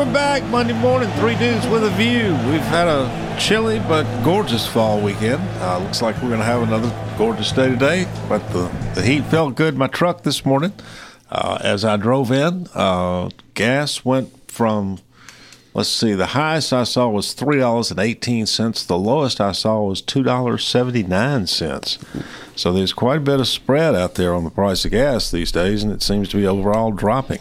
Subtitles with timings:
[0.00, 1.10] We're back Monday morning.
[1.18, 2.30] Three dudes with a view.
[2.50, 5.42] We've had a chilly but gorgeous fall weekend.
[5.60, 8.08] Uh, looks like we're going to have another gorgeous day today.
[8.26, 10.72] But the, the heat felt good in my truck this morning.
[11.30, 15.00] Uh, as I drove in, uh, gas went from
[15.74, 18.84] let's see, the highest I saw was three dollars and eighteen cents.
[18.84, 21.98] The lowest I saw was two dollars seventy nine cents.
[22.56, 25.52] So there's quite a bit of spread out there on the price of gas these
[25.52, 27.40] days, and it seems to be overall dropping.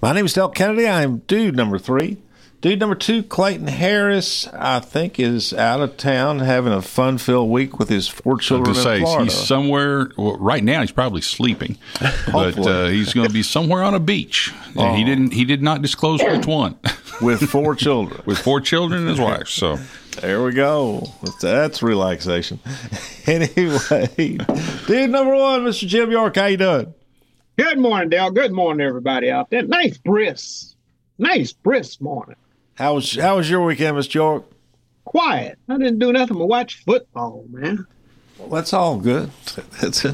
[0.00, 0.88] My name is Delk Kennedy.
[0.88, 2.18] I'm dude number three.
[2.60, 7.78] Dude number two, Clayton Harris, I think is out of town having a fun-filled week
[7.78, 9.24] with his four children to say in Florida.
[9.24, 10.82] he's somewhere well, right now.
[10.82, 11.78] He's probably sleeping,
[12.30, 14.52] but uh, he's going to be somewhere on a beach.
[14.76, 15.32] And He didn't.
[15.32, 16.78] He did not disclose which one.
[17.20, 18.22] with four children.
[18.26, 19.48] With four children and his wife.
[19.48, 19.78] So
[20.20, 21.06] There we go.
[21.40, 22.58] That's relaxation.
[23.26, 24.38] anyway,
[24.86, 25.86] dude number one, Mr.
[25.86, 26.94] Jim York, how you doing?
[27.56, 28.30] Good morning, Dale.
[28.30, 29.62] Good morning, everybody out there.
[29.62, 30.74] Nice brisk,
[31.18, 32.36] nice brisk morning.
[32.74, 34.14] How was how was your weekend, Mr.
[34.14, 34.44] York?
[35.04, 35.58] Quiet.
[35.68, 37.86] I didn't do nothing but watch football, man.
[38.38, 39.30] Well, that's all good.
[39.82, 40.06] That's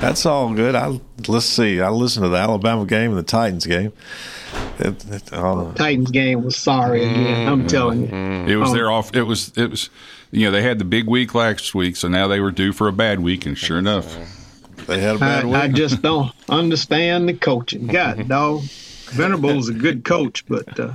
[0.00, 0.74] that's all good.
[0.74, 1.82] I let's see.
[1.82, 3.92] I listened to the Alabama game and the Titans game.
[4.80, 7.48] It, it, uh, Titans game was sorry again.
[7.48, 8.52] I'm telling you.
[8.52, 8.74] it was Oh.
[8.74, 9.14] their off.
[9.14, 9.52] It was.
[9.56, 9.90] It was.
[10.30, 12.86] You know, they had the big week last week, so now they were due for
[12.86, 14.14] a bad week, and sure enough,
[14.86, 15.54] they had a bad week.
[15.54, 17.86] I just don't understand the coaching.
[17.86, 18.60] God, dog.
[18.62, 20.92] Vrabel's a good coach, but uh,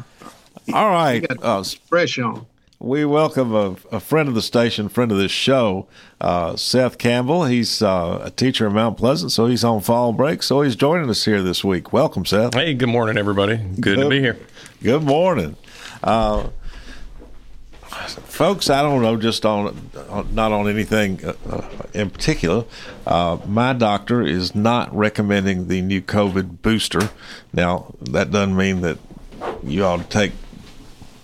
[0.72, 1.28] all right.
[1.28, 2.46] got- Uh, fresh on.
[2.84, 5.88] We welcome a, a friend of the station, friend of this show,
[6.20, 7.46] uh, Seth Campbell.
[7.46, 10.44] He's uh, a teacher in Mount Pleasant, so he's on fall break.
[10.44, 11.94] So he's joining us here this week.
[11.94, 12.56] Welcome, Seth.
[12.56, 13.56] Hey, good morning, everybody.
[13.56, 14.38] Good, to be here.
[14.82, 15.56] Good morning.
[16.04, 16.50] Uh,
[17.88, 22.66] folks, I don't know, just on, on not on anything uh, uh, in particular.
[23.08, 27.12] Uh, my doctor is not recommending the new COVID booster.
[27.54, 28.98] Now, that doesn't mean that
[29.64, 30.34] you ought to take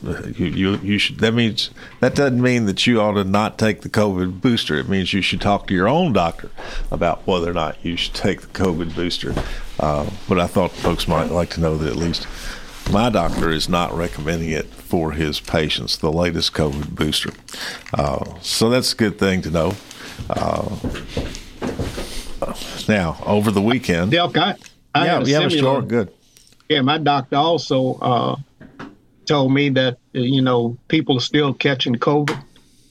[0.01, 3.81] you, you you should that means that doesn't mean that you ought to not take
[3.81, 4.77] the COVID booster.
[4.77, 6.49] It means you should talk to your own doctor
[6.91, 9.33] about whether or not you should take the COVID booster.
[9.79, 12.27] Uh, but I thought folks might like to know that at least
[12.91, 17.31] my doctor is not recommending it for his patients, the latest COVID booster.
[17.93, 19.73] Uh, so that's a good thing to know.
[20.29, 20.75] Uh,
[22.87, 24.55] now over the weekend, Delk, I,
[24.95, 25.51] I yeah, had a yeah, Mr.
[25.51, 26.13] similar- York, good.
[26.67, 28.35] Yeah, my doctor also uh,
[29.29, 32.43] told me that you know people are still catching COVID,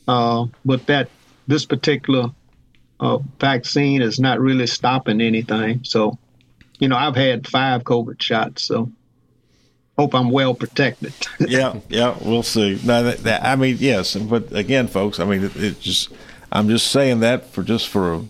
[0.07, 1.11] uh, but that
[1.49, 2.31] this particular
[3.01, 5.83] uh, vaccine is not really stopping anything.
[5.83, 6.17] So,
[6.79, 8.91] you know, I've had five COVID shots, so
[9.99, 11.13] hope I'm well protected.
[11.41, 12.81] yeah, yeah, we'll see.
[12.85, 16.11] No, that, that, I mean, yes, but again, folks, I mean, it, it just,
[16.53, 18.23] I'm just saying that for just for,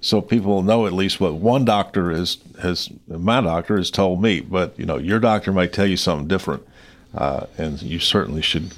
[0.00, 4.40] so people know at least what one doctor is has, my doctor has told me.
[4.40, 6.64] But you know, your doctor may tell you something different,
[7.14, 8.72] uh, and you certainly should.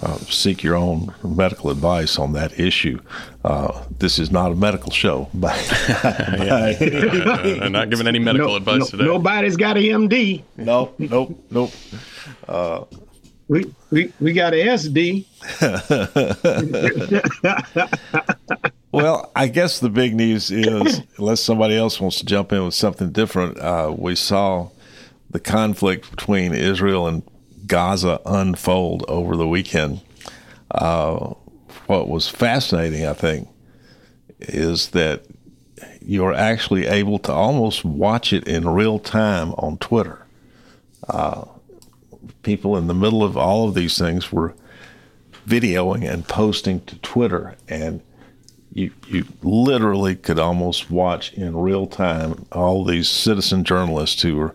[0.00, 3.00] Uh, seek your own medical advice on that issue.
[3.44, 5.56] Uh, this is not a medical show, but
[6.04, 9.04] Uh, not giving any medical No- advice no- today.
[9.06, 10.44] Nobody's got an MD.
[10.56, 11.72] nope, nope, nope.
[13.48, 15.24] We we, we got an SD.
[18.90, 22.72] Well, I guess the big news is, unless somebody else wants to jump in with
[22.74, 24.70] something different, uh, we saw
[25.30, 27.22] the conflict between Israel and
[27.68, 30.00] Gaza unfold over the weekend.
[30.70, 31.34] Uh,
[31.86, 33.48] what was fascinating, I think,
[34.40, 35.24] is that
[36.00, 40.24] you're actually able to almost watch it in real time on Twitter.
[41.08, 41.44] Uh,
[42.42, 44.54] people in the middle of all of these things were
[45.46, 48.00] videoing and posting to Twitter, and
[48.72, 54.54] you you literally could almost watch in real time all these citizen journalists who were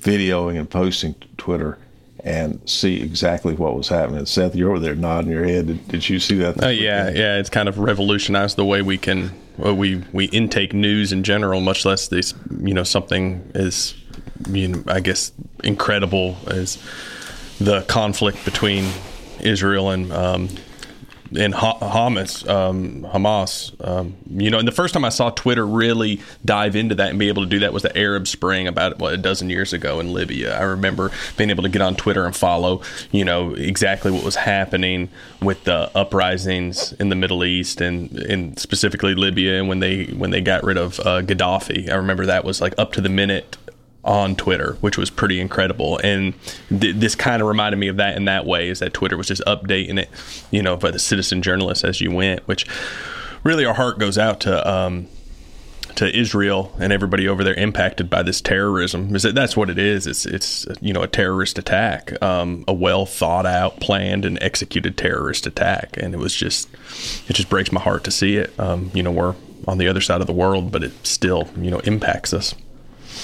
[0.00, 1.78] videoing and posting to Twitter
[2.26, 4.26] and see exactly what was happening.
[4.26, 5.68] Seth, you're over there nodding your head.
[5.68, 6.62] Did, did you see that?
[6.62, 7.38] Oh yeah, yeah.
[7.38, 11.60] It's kind of revolutionized the way we can well, we we intake news in general,
[11.60, 13.94] much less this you know something as
[14.48, 15.32] you know, I guess
[15.62, 16.82] incredible as
[17.60, 18.90] the conflict between
[19.40, 20.48] Israel and um,
[21.32, 25.66] in ha- Hamas, um, Hamas, um, you know, and the first time I saw Twitter
[25.66, 28.98] really dive into that and be able to do that was the Arab Spring about
[28.98, 30.56] what a dozen years ago in Libya.
[30.58, 34.36] I remember being able to get on Twitter and follow, you know, exactly what was
[34.36, 35.08] happening
[35.40, 40.30] with the uprisings in the Middle East and, and specifically Libya, and when they when
[40.30, 41.90] they got rid of uh, Gaddafi.
[41.90, 43.56] I remember that was like up to the minute
[44.06, 45.98] on Twitter, which was pretty incredible.
[46.02, 46.34] And
[46.68, 49.28] th- this kind of reminded me of that in that way, is that Twitter was
[49.28, 50.08] just updating it,
[50.50, 52.66] you know, by the citizen journalists as you went, which
[53.42, 54.68] really our heart goes out to.
[54.68, 55.08] Um,
[55.96, 59.78] to Israel and everybody over there impacted by this terrorism is that that's what it
[59.78, 60.06] is.
[60.06, 64.98] It's it's you know a terrorist attack, um, a well thought out, planned and executed
[64.98, 66.68] terrorist attack, and it was just
[67.28, 68.52] it just breaks my heart to see it.
[68.60, 69.34] Um, you know we're
[69.66, 72.54] on the other side of the world, but it still you know impacts us.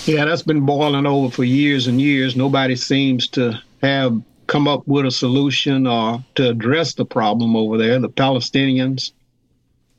[0.06, 2.34] Yeah, that's been boiling over for years and years.
[2.34, 7.78] Nobody seems to have come up with a solution or to address the problem over
[7.78, 7.98] there.
[7.98, 9.12] The Palestinians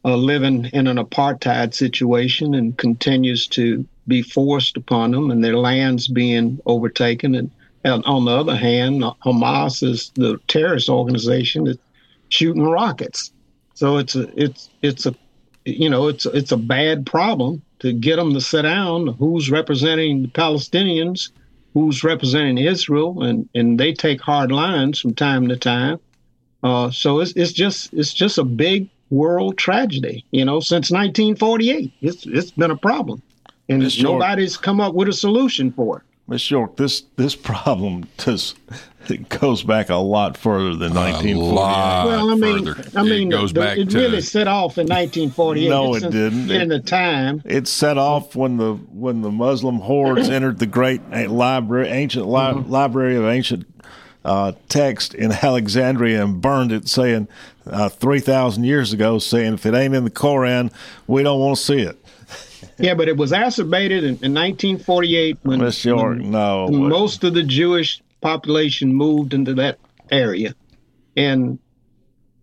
[0.03, 5.57] are living in an apartheid situation and continues to be forced upon them, and their
[5.57, 7.35] lands being overtaken.
[7.35, 7.51] And,
[7.85, 11.79] and on the other hand, Hamas is the terrorist organization that's
[12.27, 13.31] shooting rockets.
[13.75, 15.15] So it's a it's it's a
[15.65, 20.21] you know it's it's a bad problem to get them to sit down who's representing
[20.21, 21.31] the Palestinians,
[21.74, 26.00] who's representing Israel, and, and they take hard lines from time to time.
[26.63, 30.24] Uh, so it's, it's just it's just a big world tragedy.
[30.31, 33.21] You know, since 1948, it's it's been a problem,
[33.68, 36.03] and nobody's come up with a solution for it.
[36.29, 38.56] Miss York, this this problem does
[39.09, 41.55] it goes back a lot further than 1948.
[41.55, 43.00] Well, I mean, further.
[43.00, 45.69] I mean, it goes the, back it to really set off in 1948.
[45.69, 46.51] No, it didn't.
[46.51, 51.01] In the time, It set off when the when the Muslim hordes entered the great
[51.09, 53.65] library, ancient li- library of ancient
[54.25, 57.27] uh, text in Alexandria and burned it, saying
[57.65, 60.71] uh, three thousand years ago, saying if it ain't in the Koran,
[61.07, 61.97] we don't want to see it.
[62.77, 67.23] yeah, but it was acerbated in, in 1948 when, Miss York, when no, when most
[67.23, 69.77] of the Jewish population moved into that
[70.09, 70.55] area,
[71.15, 71.59] and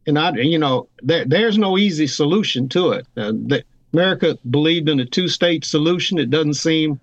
[0.06, 3.06] and I, you know, there, there's no easy solution to it.
[3.16, 6.18] Uh, the, America believed in a two-state solution.
[6.18, 7.00] It doesn't seem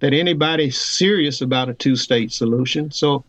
[0.00, 2.90] that anybody's serious about a two-state solution.
[2.90, 3.24] So,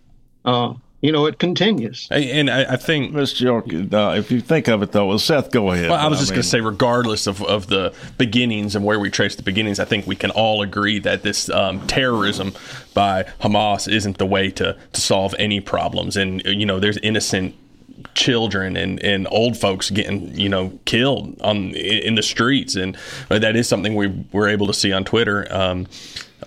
[0.45, 2.07] uh, you know, it continues.
[2.11, 3.41] And I, I think Mr.
[3.41, 5.89] York, uh, if you think of it though, well, Seth, go ahead.
[5.89, 8.99] Well, I was just going mean, to say, regardless of, of the beginnings and where
[8.99, 12.53] we trace the beginnings, I think we can all agree that this um, terrorism
[12.93, 16.15] by Hamas isn't the way to, to solve any problems.
[16.17, 17.55] And, you know, there's innocent
[18.13, 22.75] children and, and old folks getting, you know, killed on in the streets.
[22.75, 22.95] And
[23.29, 25.47] that is something we were able to see on Twitter.
[25.51, 25.87] Um,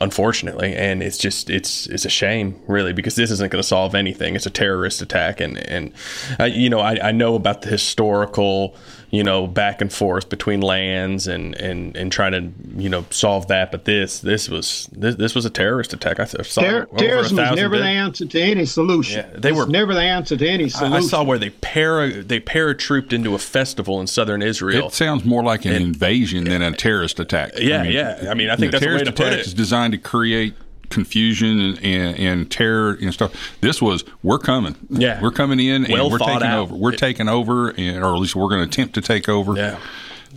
[0.00, 3.94] unfortunately and it's just it's it's a shame really because this isn't going to solve
[3.94, 4.35] anything.
[4.35, 5.93] It's a terrorist attack and and
[6.41, 8.76] uh, you know I, I know about the historical
[9.14, 13.46] you know back and forth between lands and and and trying to you know solve
[13.49, 17.38] that but this this was this, this was a terrorist attack I saw Ter- terrorism
[17.38, 19.25] is thousand never the answer to any solution.
[19.32, 20.93] Yeah, they It's were- never the answer to any solution.
[20.96, 25.25] I saw where they para they paratrooped into a festival in southern Israel It sounds
[25.25, 27.52] more like an invasion than a terrorist attack.
[27.58, 28.26] Yeah, yeah.
[28.31, 29.46] I mean, I think the that's a way terrorist to put attack it.
[29.46, 30.55] is designed to create
[30.94, 33.32] confusion and, and, and terror and stuff.
[33.61, 34.76] This was we're coming.
[34.88, 35.20] Yeah.
[35.20, 36.58] we're coming in Well and we're thought taking out.
[36.61, 36.75] over.
[36.75, 39.55] We're taking over, and, or at least we're going to attempt to take over.
[39.56, 39.79] yeah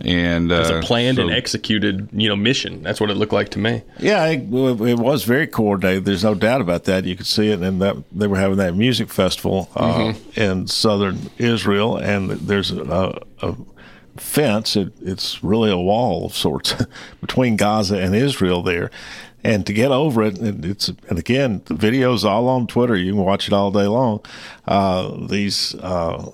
[0.00, 3.32] and uh, it's a planned so- and executed you know mission that's what it looked
[3.32, 6.04] like to me Yeah, it, it was very coordinated.
[6.04, 7.04] There's no doubt about that.
[7.04, 10.40] You could see it, and that they were having that music festival uh, Mm-hmm.
[10.40, 13.56] in southern Israel, and there's a, a
[14.18, 14.76] fence.
[14.76, 16.74] It, it's really a wall of sorts
[17.20, 18.90] between Gaza and Israel there.
[19.48, 22.96] And to get over it, and it's and again, the video's all on Twitter.
[22.96, 24.20] You can watch it all day long.
[24.66, 26.30] Uh, these uh,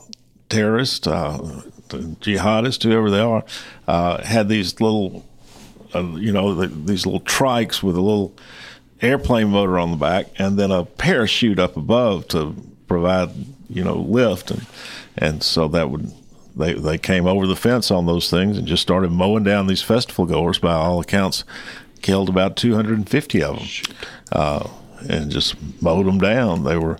[0.48, 3.44] terrorists, uh, the jihadists, whoever they are,
[3.86, 5.24] uh, had these little
[5.94, 8.34] uh, you know, the, these little trikes with a little
[9.00, 12.54] airplane motor on the back and then a parachute up above to
[12.88, 13.30] provide,
[13.68, 14.50] you know, lift.
[14.50, 14.66] And,
[15.16, 16.10] and so that would,
[16.56, 19.82] they, they came over the fence on those things and just started mowing down these
[19.82, 20.58] festival goers.
[20.58, 21.44] By all accounts,
[22.04, 23.66] killed about 250 of them
[24.30, 24.68] uh,
[25.08, 26.62] and just mowed them down.
[26.62, 26.98] They were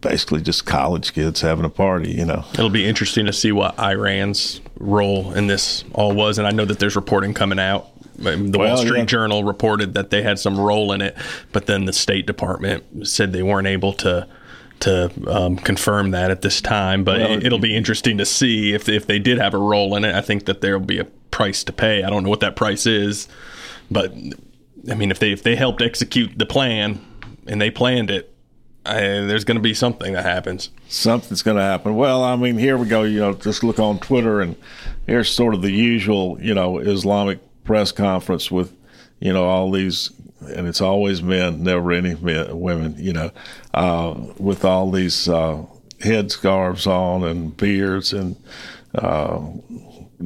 [0.00, 2.42] basically just college kids having a party, you know.
[2.54, 6.64] It'll be interesting to see what Iran's role in this all was, and I know
[6.64, 7.90] that there's reporting coming out.
[8.16, 9.04] The Well, Wall Street yeah.
[9.04, 11.14] Journal reported that they had some role in it,
[11.52, 14.26] but then the State Department said they weren't able to
[14.80, 17.04] to um, confirm that at this time.
[17.04, 19.94] But Well, it, it'll be interesting to see if if they did have a role
[19.96, 20.14] in it.
[20.14, 22.04] I think that there will be a price to pay.
[22.04, 23.28] I don't know what that price is,
[23.90, 24.12] but
[24.90, 27.00] I mean, if they if they helped execute the plan
[27.46, 28.34] and they planned it,
[28.86, 30.70] I, there's going to be something that happens.
[30.88, 31.96] something's going to happen.
[31.96, 33.02] Well, I mean, here we go.
[33.02, 34.56] You know, just look on Twitter, and
[35.06, 38.76] here's sort of the usual, you know, Islamic press conference with,
[39.20, 40.10] you know, all these,
[40.40, 42.94] and it's always men, never any men, women.
[42.98, 43.30] You know,
[43.72, 45.64] uh, with all these uh,
[46.00, 48.36] headscarves on and beards and
[48.94, 49.40] uh,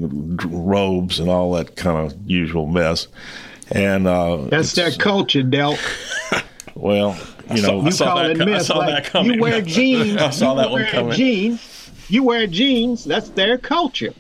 [0.07, 3.09] robes and all that kind of usual mess.
[3.71, 5.78] And uh, That's their culture, Delk.
[6.75, 7.19] well,
[7.55, 9.35] you know, You saw call that it co- I saw like that coming.
[9.35, 10.17] You wear jeans.
[10.21, 11.12] I saw you that one wear coming.
[11.12, 11.90] Jeans.
[12.09, 13.05] You wear jeans.
[13.05, 14.14] That's their culture.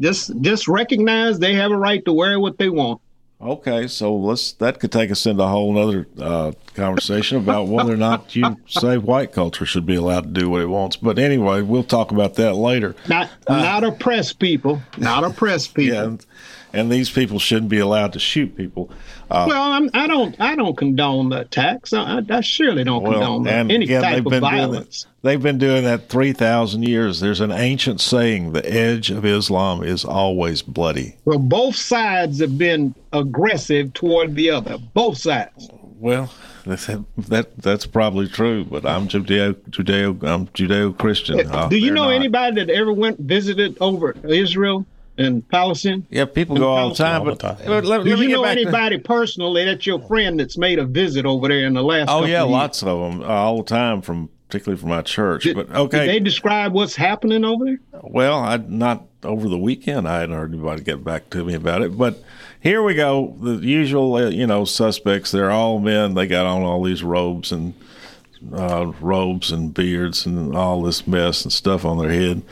[0.00, 3.00] Just just recognize they have a right to wear what they want.
[3.40, 7.92] Okay, so let's that could take us into a whole other uh, conversation about whether
[7.92, 10.96] or not you say white culture should be allowed to do what it wants.
[10.96, 12.96] But anyway, we'll talk about that later.
[13.08, 14.82] Not not oppress people.
[14.96, 15.96] Not oppress people.
[15.98, 16.16] Uh, Yeah,
[16.72, 18.90] and, these people shouldn't be allowed to shoot people.
[19.30, 20.36] Uh, Well, I'm, I don't.
[20.40, 21.92] I don't condone the attacks.
[21.92, 25.02] I, I surely don't well, condone and any type of violence.
[25.02, 25.08] that.
[25.22, 27.20] They've been doing that three thousand years.
[27.20, 32.56] There's an ancient saying: "The edge of Islam is always bloody." Well, both sides have
[32.56, 34.78] been aggressive toward the other.
[34.78, 35.68] Both sides.
[35.98, 36.30] Well,
[36.64, 41.48] that, that that's probably true, but I'm Judeo Judeo I'm Judeo Christian.
[41.68, 44.86] Do you know anybody that ever went visited over Israel
[45.18, 46.06] and Palestine?
[46.10, 47.56] Yeah, people go all the time, All the but time.
[47.66, 50.56] but let, Do let you get know back to- anybody personally that's your friend that's
[50.56, 52.08] made a visit over there in the last?
[52.08, 52.52] Oh couple yeah, of years?
[52.58, 55.42] lots of them uh, all the time from particularly from my church.
[55.42, 57.78] Did, but did okay, they describe what's happening over there?
[58.02, 60.08] well, I not over the weekend.
[60.08, 62.22] I hadn't heard anybody get back to me about it, but
[62.60, 63.36] here we go.
[63.42, 65.30] The usual, uh, you know, suspects.
[65.32, 66.14] They're all men.
[66.14, 67.74] They got on all these robes and
[68.52, 72.42] uh, robes and beards and all this mess and stuff on their head.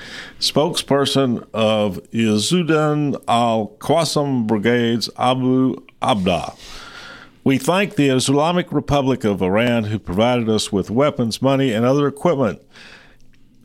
[0.41, 6.59] Spokesperson of Izz ad-Din al Qassam Brigades Abu Obeida.
[7.45, 12.09] We thank the Islamic Republic of Iran who provided us with weapons, money, and other
[12.09, 12.61] equipment.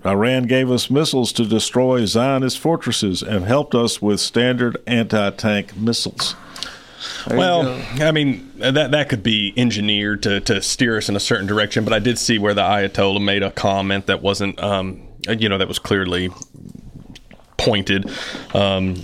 [0.05, 5.75] Iran gave us missiles to destroy Zionist fortresses and helped us with standard anti tank
[5.77, 6.35] missiles.
[7.27, 7.81] There Well.
[7.99, 11.83] I mean that that could be engineered to, to steer us in a certain direction,
[11.83, 15.57] but I did see where the Ayatollah made a comment that wasn't, um, you know,
[15.57, 16.29] that was clearly
[17.57, 18.09] pointed.
[18.53, 18.95] Um,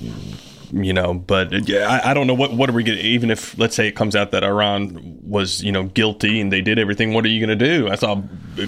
[0.71, 3.31] you know, but yeah, I, I don't know what what are we going to even
[3.31, 6.77] if let's say it comes out that Iran was you know guilty and they did
[6.77, 7.13] everything.
[7.13, 7.87] What are you going to do?
[7.87, 8.21] I saw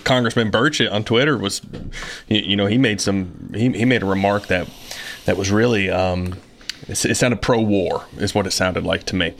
[0.03, 1.61] Congressman Burchett on Twitter was,
[2.27, 4.69] you, you know, he made some he, he made a remark that
[5.25, 5.89] that was really.
[5.89, 6.35] Um,
[6.89, 9.33] it, it sounded pro-war, is what it sounded like to me.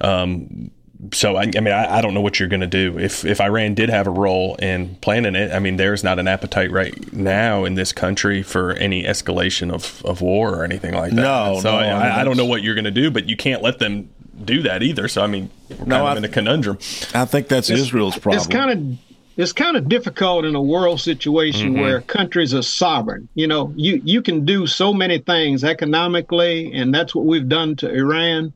[0.00, 0.70] Um,
[1.12, 3.40] so I, I mean, I, I don't know what you're going to do if if
[3.40, 5.52] Iran did have a role in planning it.
[5.52, 10.04] I mean, there's not an appetite right now in this country for any escalation of,
[10.04, 11.22] of war or anything like that.
[11.22, 13.12] No, so no, I I, mean, I, I don't know what you're going to do,
[13.12, 14.10] but you can't let them
[14.44, 15.06] do that either.
[15.06, 16.78] So I mean, we're kind No, of I- in a conundrum.
[17.14, 18.38] I think that's Israel's problem.
[18.38, 19.07] It's kind of
[19.38, 21.80] it's kind of difficult in a world situation Mm-hmm.
[21.80, 23.28] where countries are sovereign.
[23.34, 27.76] You know, you you can do so many things economically, and that's what we've done
[27.76, 28.52] to Iran,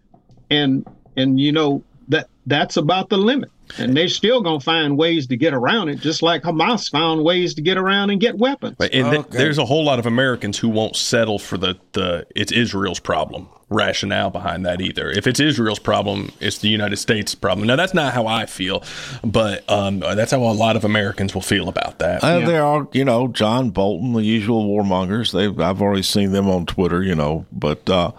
[0.51, 0.87] and
[1.17, 3.51] and you know that that's about the limit.
[3.79, 7.55] And they're still gonna find ways to get around it, just like Hamas found ways
[7.55, 8.75] to get around and get weapons.
[8.79, 9.39] But and th- Okay.
[9.39, 13.49] there's a whole lot of Americans who won't settle for the, the it's Israel's problem
[13.73, 15.11] rationale behind that either.
[15.11, 17.67] If it's Israel's problem, it's the United States' problem.
[17.67, 18.83] Now that's not how I feel,
[19.25, 22.23] but um, that's how a lot of Americans will feel about that.
[22.23, 25.33] Uh, There are, you know, John Bolton, the usual warmongers.
[25.33, 28.13] They've I've already seen them on Twitter, you know, but uh,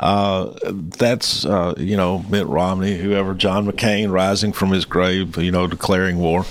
[0.00, 5.50] uh, that's, uh, you know, Mitt Romney, whoever, John McCain rising from his grave, you
[5.50, 6.44] know, declaring war.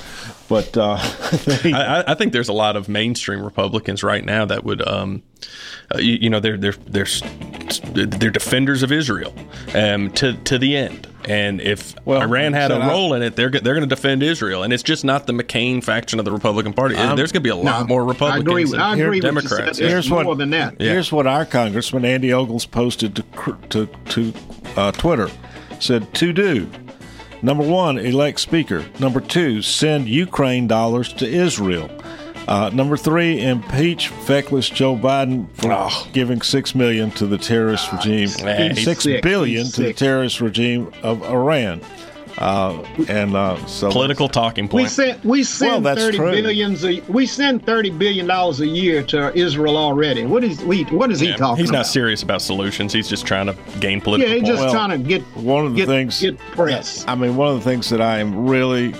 [0.50, 4.86] But uh, I- I think there's a lot of mainstream Republicans right now that would,
[4.88, 5.24] um,
[5.94, 7.06] uh, you, you know, they're they're they're
[7.94, 9.34] they're defenders of Israel
[9.76, 11.08] um, to to the end.
[11.28, 13.96] And if Well, Iran had a said I- role in it, they're they're going to
[13.96, 14.64] defend Israel.
[14.64, 16.96] And it's just not the McCain faction of the Republican Party.
[16.96, 18.66] there's going to be a lot more Republicans I agree.
[18.66, 19.72] With, I than agree Democrats.
[19.72, 19.86] With you.
[19.86, 19.92] Yeah.
[19.92, 20.76] Here's what- more than that.
[20.80, 23.24] Here's what our congressman Andy Ogles posted to
[23.70, 24.34] to to
[24.76, 25.30] uh, Twitter.
[25.80, 26.70] Said to do.
[27.44, 28.84] Number one, elect speaker.
[29.00, 31.88] Number two, send Ukraine dollars to Israel.
[32.48, 38.30] Uh, number three, impeach feckless Joe Biden for giving six million to the terrorist regime,
[38.44, 39.22] man, he's six sick.
[39.22, 41.82] to the terrorist regime of Iran.
[42.38, 46.32] Uh, and uh, so Political talking We send we send that's thirty true.
[46.32, 50.24] billions a, we send thirty billion dollars a year to Israel already.
[50.28, 51.88] What is we what is he Yeah, talking he's not about?
[51.88, 52.94] serious about solutions.
[52.94, 54.62] He's just trying to gain political Yeah, he's just.
[54.62, 57.04] Well, trying to get one of the get, things get press.
[57.08, 58.94] I mean, one of the things that I am really,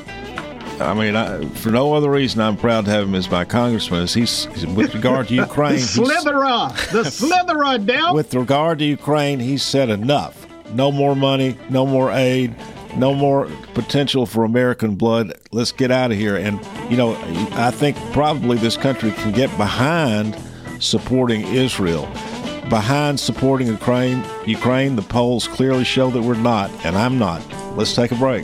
[0.80, 4.04] I mean, I, for no other reason, I'm proud to have him as my congressman.
[4.04, 5.74] Is he's, with regard to Ukraine?
[5.74, 8.14] he's- slitherer, the slitherer, Dell.
[8.14, 10.46] with regard to Ukraine, he said enough.
[10.74, 12.54] No more money, no more aid.
[12.98, 15.34] no more potential for American blood.
[15.52, 16.36] Let's get out of here.
[16.36, 17.16] And, you know,
[17.54, 20.36] I think probably this country can get behind
[20.80, 22.06] supporting Israel.
[22.70, 27.42] Behind supporting Ukraine, Ukraine, the polls clearly show that we're not, and I'm not.
[27.78, 28.44] Let's take a break.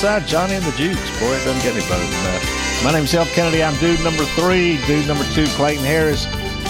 [0.00, 1.20] Southside Johnny and the Jukes.
[1.20, 2.80] Boy, it doesn't get any better than that.
[2.82, 3.62] My name's Delk Kennedy.
[3.62, 4.78] I'm dude number three.
[4.86, 6.24] Dude number two, Clayton Harris,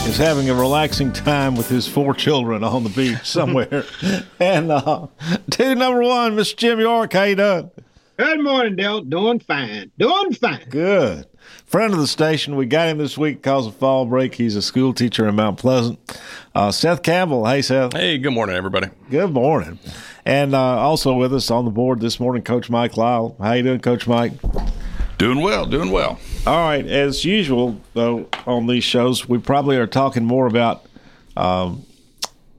[0.05, 3.85] is having a relaxing time with his four children on the beach somewhere.
[4.41, 5.07] and uh,
[5.49, 6.57] dude number one, Mr.
[6.57, 7.71] Jim York, how you doing?
[8.17, 9.03] Good morning, Dale.
[9.03, 9.93] Doing fine.
[9.97, 10.67] Doing fine.
[10.69, 11.27] Good.
[11.71, 12.57] Friend of the station.
[12.57, 14.35] We got him this week because of fall break.
[14.35, 16.01] He's a school teacher in Mount Pleasant.
[16.53, 17.47] Uh, Seth Campbell.
[17.47, 17.93] Hey, Seth.
[17.93, 18.89] Hey, good morning, everybody.
[19.09, 19.79] Good morning.
[20.25, 23.37] And uh, also with us on the board this morning, Coach Mike Lyle.
[23.39, 24.33] How you doing, Coach Mike?
[25.17, 26.19] Doing well, doing well.
[26.45, 26.85] All right.
[26.85, 30.85] As usual, though, on these shows, we probably are talking more about
[31.37, 31.87] um,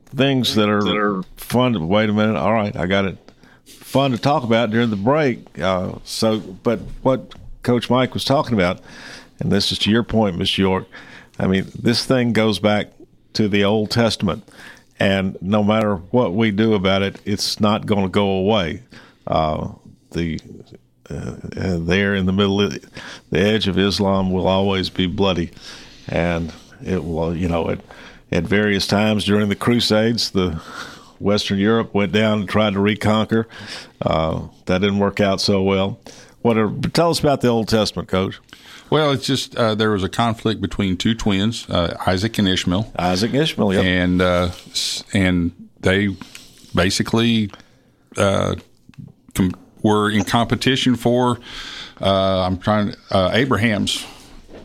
[0.06, 1.74] things that are, That are- fun.
[1.74, 2.38] To, wait a minute.
[2.38, 3.18] All right, I got it.
[3.66, 5.60] Fun to talk about during the break.
[5.60, 8.80] Uh, so, but what Coach Mike was talking about,
[9.40, 10.88] and this is to your point, Miss York.
[11.40, 12.88] I mean, this thing goes back
[13.34, 14.48] to the Old Testament,
[15.00, 18.84] and no matter what we do about it, it's not going to go away.
[19.26, 19.70] Uh,
[20.12, 20.40] the
[21.10, 22.82] uh, uh, there in the middle, the
[23.32, 25.52] edge of Islam will always be bloody,
[26.08, 27.80] and it will, you know, at
[28.32, 30.62] at various times during the Crusades, the
[31.20, 33.48] Western Europe went down and tried to reconquer.
[34.02, 36.00] Uh, that didn't work out so well.
[36.42, 38.40] What are, tell us about the Old Testament, Coach?
[38.90, 42.92] Well, it's just uh, there was a conflict between two twins, uh, Isaac and Ishmael.
[42.98, 43.86] Isaac and Ishmael, yep.
[43.86, 44.52] and uh,
[45.14, 46.10] and they
[46.76, 47.52] basically
[48.18, 48.56] uh,
[49.34, 51.40] com- were in competition for.
[52.02, 54.06] Uh, I'm trying uh, Abraham's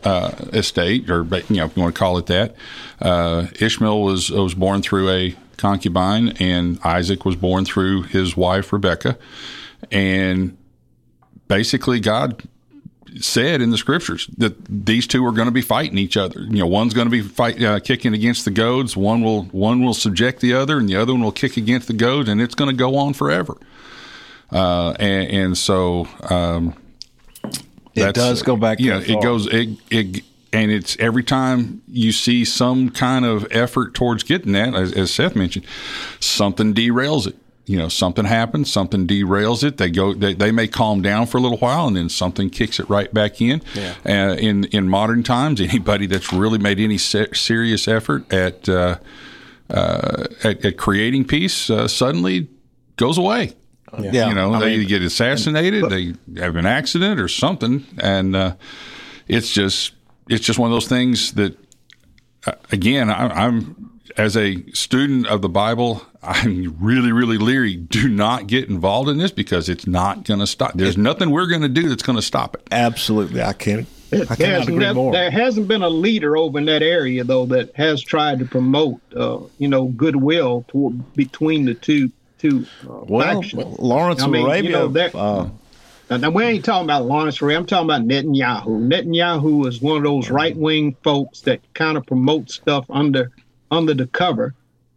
[0.03, 2.55] uh, estate, or you know, if you want to call it that.
[2.99, 8.73] Uh, Ishmael was was born through a concubine, and Isaac was born through his wife
[8.73, 9.17] Rebecca,
[9.91, 10.57] and
[11.47, 12.43] basically God
[13.19, 16.41] said in the scriptures that these two are going to be fighting each other.
[16.41, 18.95] You know, one's going to be fight, uh, kicking against the goads.
[18.95, 21.93] One will one will subject the other, and the other one will kick against the
[21.93, 23.57] goads, and it's going to go on forever.
[24.51, 26.75] Uh, and, and so um,
[27.93, 29.47] It does go back Yeah, it goes.
[29.47, 34.73] It, it and it's every time you see some kind of effort towards getting that,
[34.73, 35.65] as, as Seth mentioned,
[36.19, 37.35] something derails it.
[37.69, 39.75] You know, something happens, something derails it.
[39.75, 42.79] They go, they, they may calm down for a little while, and then something kicks
[42.79, 43.61] it right back in.
[43.75, 43.93] Yeah.
[44.05, 48.99] Uh, in in modern times, anybody that's really made any se- serious effort at, uh,
[49.69, 52.47] uh, at at creating peace uh, suddenly
[52.95, 53.53] goes away.
[53.99, 54.29] Yeah.
[54.29, 58.55] you know, I they mean- get assassinated, they have an accident or something, and uh,
[59.27, 59.91] it's just
[60.29, 61.57] it's just one of those things that
[62.45, 63.86] uh, again I, I'm
[64.17, 67.75] as a student of the Bible, I'm really really leery.
[67.75, 70.73] Do not get involved in this because it's not going to stop.
[70.73, 72.67] There's nothing we're going to do that's going to stop it.
[72.71, 73.87] Absolutely, I can't.
[74.11, 75.11] I There's cannot agree more.
[75.11, 78.99] There hasn't been a leader over in that area though that has tried to promote,
[79.15, 83.79] uh, you know, goodwill toward, between the two two uh, Well, factions.
[83.79, 85.49] Lawrence I of mean, you know, that- uh,
[86.09, 87.53] Now, now, we ain't talking about Lawrence Ray.
[87.55, 88.65] I'm talking about Netanyahu.
[88.87, 93.31] Netanyahu is one of those right wing folks that kind of promote stuff under
[93.71, 94.53] under the cover,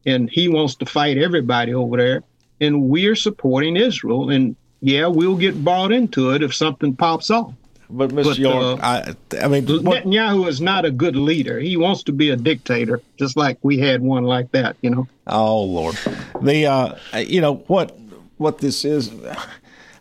[0.07, 2.23] and he wants to fight everybody over there.
[2.61, 7.55] And we're supporting Israel, and yeah, we'll get bought into it if something pops off.
[7.89, 8.25] but Mr.
[8.25, 11.59] but, York, uh, I, I mean, what, Netanyahu is not a good leader.
[11.59, 14.77] He wants to be a dictator, just like we had one like that.
[14.83, 15.09] You know.
[15.27, 15.97] Oh Lord,
[16.43, 17.97] the uh, you know what
[18.37, 19.11] what this is.
[19.25, 19.37] I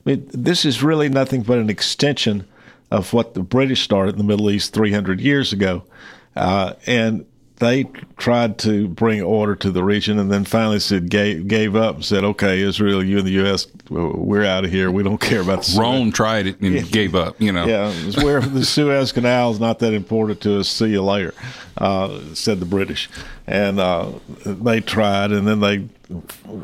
[0.06, 2.48] mean, this is really nothing but an extension
[2.92, 5.84] of what the British started in the Middle East 300 years ago.
[6.36, 7.26] Uh, and
[7.60, 7.84] they
[8.18, 12.06] tried to bring order to the region and then finally said gave, gave up and
[12.06, 15.64] said okay israel you and the us we're out of here we don't care about
[15.64, 16.14] the rome Suez.
[16.14, 16.82] tried it and yeah.
[16.82, 17.92] gave up you know yeah
[18.24, 21.34] where the suez canal is not that important to us see you later
[21.78, 23.10] uh, said the british
[23.46, 24.12] and uh,
[24.46, 25.88] they tried and then they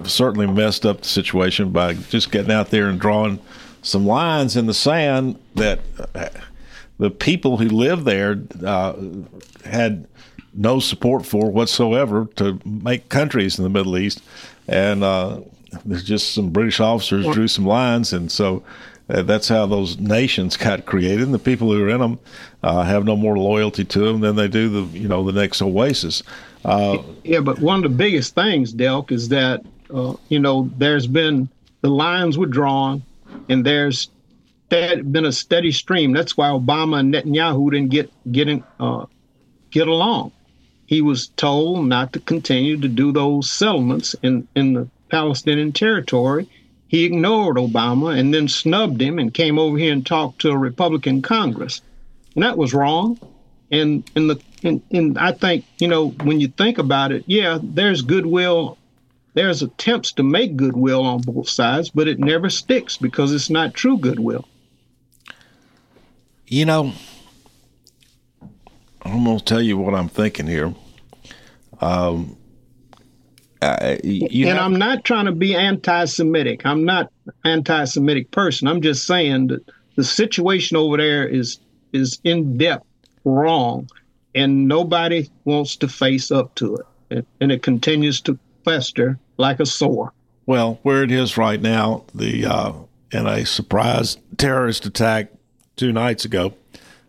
[0.04, 3.40] certainly messed up the situation by just getting out there and drawing
[3.82, 5.80] some lines in the sand that
[6.16, 6.30] uh,
[6.98, 8.94] the people who lived there uh,
[9.64, 10.08] had
[10.56, 14.22] no support for whatsoever to make countries in the Middle East.
[14.68, 15.42] And uh,
[15.86, 18.64] there's just some British officers drew some lines, and so
[19.10, 21.22] uh, that's how those nations got created.
[21.22, 22.20] And the people who are in them
[22.64, 25.62] uh, have no more loyalty to them than they do the you know the next
[25.62, 26.24] oasis.
[26.64, 29.64] Uh, yeah, but one of the biggest things, Delk, is that
[29.94, 31.50] uh, you know there's been
[31.82, 33.04] the lines were drawn,
[33.50, 34.10] and there's
[34.70, 36.12] been a steady stream.
[36.12, 39.06] That's why Obama and Netanyahu didn't get getting uh,
[39.70, 40.32] get along
[40.86, 46.48] he was told not to continue to do those settlements in, in the Palestinian territory.
[46.88, 50.58] He ignored Obama and then snubbed him and came over here and talked to a
[50.58, 51.82] Republican Congress.
[52.36, 53.20] And that was wrong.
[53.72, 57.60] And in the and, and I think, you know, when you think about it, yeah,
[57.62, 58.78] there's goodwill
[59.36, 63.74] there's attempts to make goodwill on both sides, but it never sticks because it's not
[63.74, 64.48] true goodwill.
[66.48, 66.94] You know,
[69.06, 70.74] I'm going to tell you what I'm thinking here.
[71.80, 72.36] Um,
[73.62, 76.66] uh, and have, I'm not trying to be anti-Semitic.
[76.66, 77.12] I'm not
[77.44, 78.68] anti-Semitic person.
[78.68, 79.64] I'm just saying that
[79.96, 81.60] the situation over there is
[81.94, 82.86] is in depth
[83.24, 83.90] wrong,
[84.34, 86.78] and nobody wants to face up to
[87.10, 90.12] it, and it continues to fester like a sore.
[90.46, 92.74] Well, where it is right now, the uh,
[93.12, 95.32] in a surprise terrorist attack
[95.76, 96.54] two nights ago,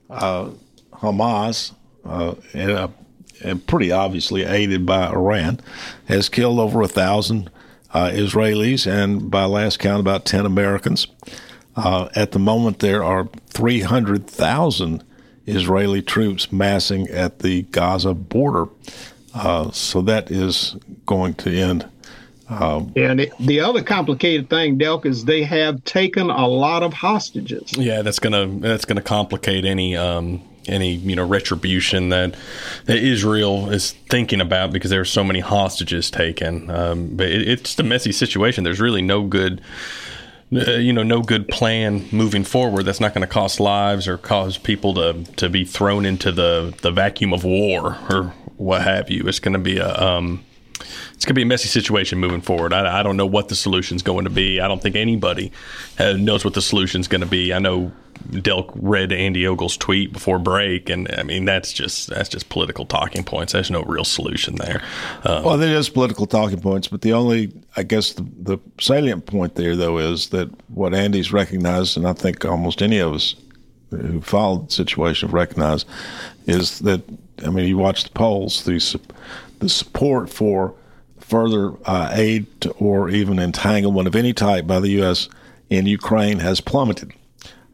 [0.09, 0.51] uh,
[0.93, 1.73] Hamas
[2.09, 2.93] uh, and,
[3.43, 5.61] and, pretty obviously aided by Iran,
[6.07, 7.51] has killed over a thousand
[7.93, 11.07] uh, Israelis and, by last count, about ten Americans.
[11.77, 15.05] Uh, at the moment, there are three hundred thousand
[15.47, 18.69] Israeli troops massing at the Gaza border.
[19.35, 21.87] Uh, so that is going to end.
[22.49, 26.95] Um, and it, the other complicated thing, Delk, is they have taken a lot of
[26.95, 27.77] hostages.
[27.77, 32.35] Yeah, that's gonna that's gonna complicate any um, any you know retribution that,
[32.87, 36.71] that Israel is thinking about because there are so many hostages taken.
[36.71, 38.65] Um, but it, it's just a messy situation.
[38.65, 39.61] There's really no good.
[40.55, 42.85] Uh, you know, no good plan moving forward.
[42.85, 46.73] That's not going to cost lives or cause people to to be thrown into the
[46.83, 49.25] the vacuum of war or what have you.
[49.27, 50.45] It's going to be a um,
[51.15, 52.73] it's going to be a messy situation moving forward.
[52.73, 54.61] I, I don't know what the solution is going to be.
[54.61, 55.53] I don't think anybody
[55.99, 57.53] knows what the solution is going to be.
[57.53, 57.93] I know
[58.31, 62.85] Delk read Andy Ogle's tweet before break, and I mean that's just that's just political
[62.85, 63.53] talking points.
[63.53, 64.83] There's no real solution there.
[65.25, 69.27] Um, well, there is political talking points, but the only, I guess, the, the salient
[69.27, 73.35] point there though is that what Andy's recognized, and I think almost any of us
[73.91, 75.87] who followed the situation have recognized,
[76.47, 77.03] is that
[77.45, 78.99] I mean, you watch the polls, the
[79.61, 80.75] the support for
[81.19, 85.29] further uh, aid to, or even entanglement of any type by the U.S.
[85.69, 87.13] in Ukraine has plummeted.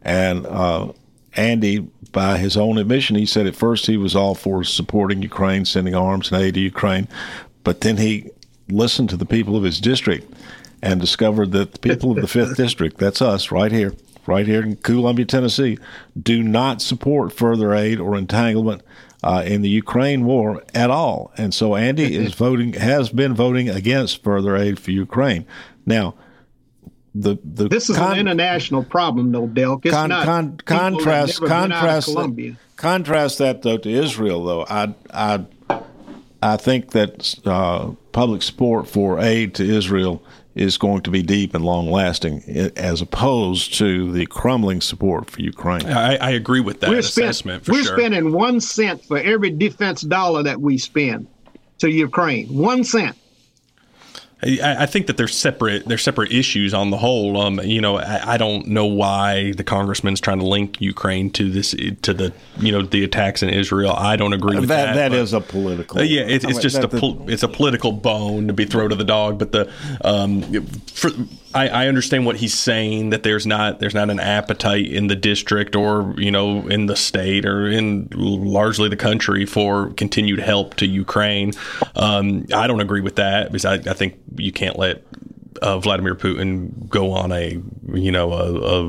[0.00, 0.92] And uh,
[1.34, 1.80] Andy,
[2.12, 5.94] by his own admission, he said at first he was all for supporting Ukraine, sending
[5.94, 7.08] arms and aid to Ukraine,
[7.64, 8.30] but then he
[8.68, 10.32] listened to the people of his district
[10.82, 13.94] and discovered that the people of the fifth district, that's us right here,
[14.26, 15.78] right here in Columbia, Tennessee,
[16.20, 18.82] do not support further aid or entanglement
[19.22, 21.32] uh, in the Ukraine war at all.
[21.36, 25.46] And so Andy is voting, has been voting against further aid for Ukraine.
[25.86, 26.14] Now,
[27.14, 29.84] the, the this is con- an international problem, though, Delk.
[29.84, 34.64] It's con- not con- contrast contrast that, contrast that though to Israel, though.
[34.66, 35.44] I I
[36.42, 40.22] I think that uh, public support for aid to Israel
[40.54, 42.42] is going to be deep and long lasting,
[42.76, 45.86] as opposed to the crumbling support for Ukraine.
[45.86, 47.64] I, I agree with that we're assessment.
[47.64, 47.98] Spend, we're sure.
[47.98, 51.26] spending one cent for every defense dollar that we spend
[51.78, 52.48] to Ukraine.
[52.48, 53.16] One cent.
[54.44, 55.86] I, I think that they're separate.
[55.86, 57.40] They're separate issues on the whole.
[57.40, 61.48] Um, you know, I, I, don't know why the congressman's trying to link Ukraine to
[61.48, 63.92] this to the you know the attacks in Israel.
[63.92, 64.94] I don't agree with that.
[64.94, 66.00] That, that is a political.
[66.00, 68.96] Uh, yeah, it's, it's just a pol- it's a political bone to be thrown to
[68.96, 69.38] the dog.
[69.38, 69.70] But the
[70.02, 70.42] um,
[70.86, 71.10] for,
[71.54, 75.16] I, I understand what he's saying that there's not there's not an appetite in the
[75.16, 80.74] district or you know in the state or in largely the country for continued help
[80.76, 81.52] to Ukraine.
[81.94, 85.04] Um, I don't agree with that because I, I think you can't let
[85.60, 87.60] uh, Vladimir Putin go on a
[87.92, 88.88] you know a,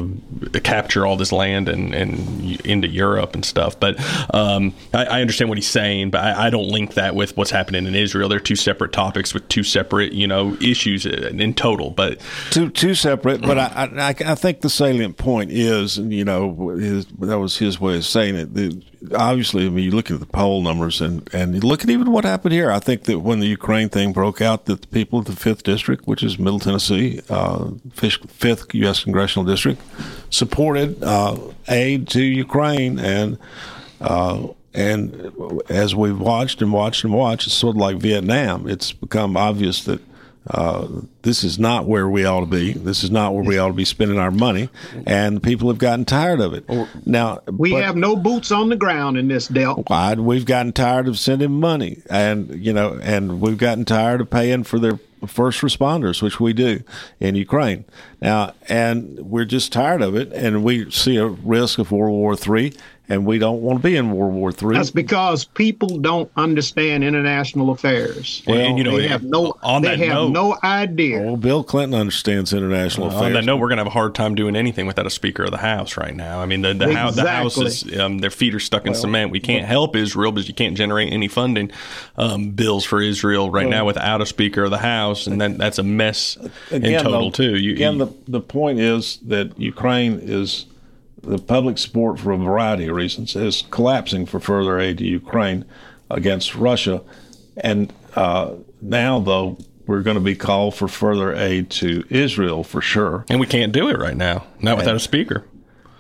[0.56, 3.80] a, capture all this land and and into Europe and stuff.
[3.80, 3.99] But
[4.34, 7.52] um, I, I, understand what he's saying, but I, I, don't link that with what's
[7.52, 8.30] happening in Israel.
[8.30, 11.89] They're two separate topics with two separate you know issues in total.
[11.89, 12.21] But
[12.52, 13.41] two two separate.
[13.41, 16.76] But I, I, I think the salient point is you know
[17.19, 18.54] that was his way of saying it.
[18.54, 18.82] The,
[19.15, 22.11] obviously, I mean you look at the poll numbers and and you look at even
[22.11, 22.71] what happened here.
[22.71, 25.63] I think that when the Ukraine thing broke out, that the people of the fifth
[25.63, 29.03] district, which is Middle Tennessee, uh, fifth U.S.
[29.03, 29.81] congressional district,
[30.29, 31.37] supported uh,
[31.67, 33.37] aid to Ukraine, and
[34.01, 35.31] uh, and
[35.69, 38.67] as we've watched and watched and watched, it's sort of like Vietnam.
[38.67, 40.01] It's become obvious that
[40.47, 40.88] uh,
[41.21, 42.73] this is not where we ought to be.
[42.73, 44.69] This is not where we ought to be spending our money,
[45.06, 46.69] and people have gotten tired of it.
[47.06, 49.75] Now we but, have no boots on the ground in this deal.
[50.19, 54.63] We've gotten tired of sending money, and you know, and we've gotten tired of paying
[54.63, 56.84] for their first responders, which we do
[57.21, 57.86] in Ukraine
[58.21, 62.36] now, and we're just tired of it, and we see a risk of World War
[62.36, 62.73] Three
[63.09, 64.75] and we don't want to be in World War Three.
[64.75, 68.41] That's because people don't understand international affairs.
[68.47, 71.21] Well, and, you know, they have no on they have note, no idea.
[71.21, 73.23] Well, Bill Clinton understands international uh, affairs.
[73.23, 75.43] On that note, we're going to have a hard time doing anything without a Speaker
[75.43, 76.41] of the House right now.
[76.41, 76.95] I mean, the the, exactly.
[76.95, 79.31] house, the House is um, their feet are stuck in well, cement.
[79.31, 81.71] We can't help Israel because you can't generate any funding
[82.17, 85.57] um, bills for Israel right well, now without a Speaker of the House, and that,
[85.57, 86.37] that's a mess
[86.71, 87.57] again, in total though, too.
[87.57, 90.65] You, again, you, the the point is that Ukraine is
[91.23, 95.65] the public support for a variety of reasons is collapsing for further aid to Ukraine
[96.09, 97.01] against Russia.
[97.57, 99.57] And uh, now, though,
[99.88, 103.25] we're going to be called for further aid to Israel for sure.
[103.29, 105.45] And we can't do it right now, not and, without a speaker.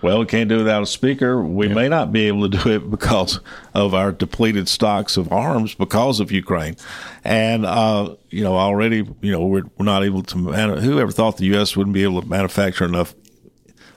[0.01, 1.41] Well, we can't do it without a speaker.
[1.41, 1.73] We yeah.
[1.73, 3.39] may not be able to do it because
[3.73, 6.75] of our depleted stocks of arms because of Ukraine.
[7.23, 11.37] And, uh, you know, already, you know, we're, we're not able to, man- whoever thought
[11.37, 11.77] the U.S.
[11.77, 13.15] wouldn't be able to manufacture enough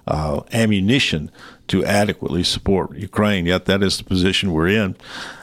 [0.07, 1.31] uh, ammunition
[1.69, 3.47] to adequately support Ukraine.
[3.47, 4.97] Yet that is the position we're in.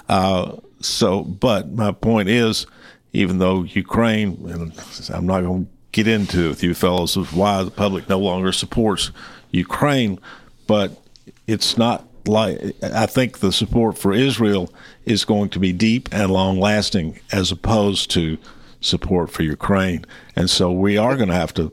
[0.07, 2.65] Uh, so, but my point is,
[3.13, 4.73] even though Ukraine, and
[5.13, 8.51] I'm not going to get into with you fellows of why the public no longer
[8.51, 9.11] supports
[9.51, 10.19] Ukraine,
[10.65, 10.99] but
[11.47, 14.73] it's not like I think the support for Israel
[15.05, 18.37] is going to be deep and long lasting as opposed to
[18.81, 20.05] support for Ukraine.
[20.35, 21.71] And so we are going to have to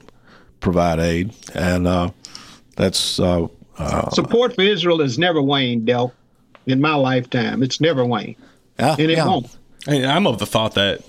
[0.60, 1.34] provide aid.
[1.54, 2.10] And uh,
[2.80, 3.46] that's uh,
[3.78, 6.12] uh, support for Israel has never waned, Del.
[6.66, 8.36] In my lifetime, it's never waned,
[8.78, 9.26] yeah, and it yeah.
[9.26, 9.56] won't.
[9.88, 11.02] I'm of the thought that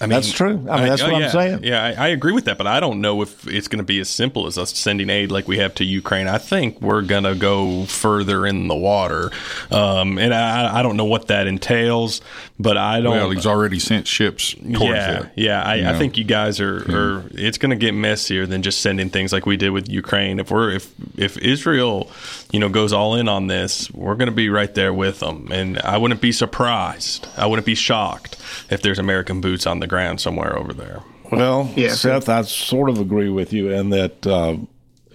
[0.00, 0.66] I mean, that's true.
[0.68, 1.64] I mean, that's I, what yeah, I'm saying.
[1.64, 3.98] Yeah, I, I, agree with that, but I don't know if it's going to be
[3.98, 6.28] as simple as us sending aid like we have to Ukraine.
[6.28, 9.30] I think we're going to go further in the water,
[9.70, 12.20] um, and I, I, don't know what that entails.
[12.58, 13.12] But I don't.
[13.12, 14.54] Well, he's already sent ships.
[14.60, 15.62] yeah, it, yeah.
[15.62, 16.94] I, I, think you guys are, mm-hmm.
[16.94, 20.38] are It's going to get messier than just sending things like we did with Ukraine.
[20.38, 22.10] If we're if if Israel,
[22.52, 25.48] you know, goes all in on this, we're going to be right there with them,
[25.50, 27.26] and I wouldn't be surprised.
[27.36, 28.36] I wouldn't be shocked
[28.70, 31.02] if there's American boots on the ground somewhere over there.
[31.30, 31.92] Well, yeah.
[31.92, 34.26] Seth, I sort of agree with you in that.
[34.26, 34.56] Uh,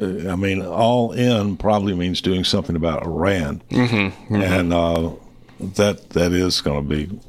[0.01, 4.35] I mean, all in probably means doing something about Iran, mm-hmm, mm-hmm.
[4.35, 5.11] and uh,
[5.75, 7.19] that that is going to be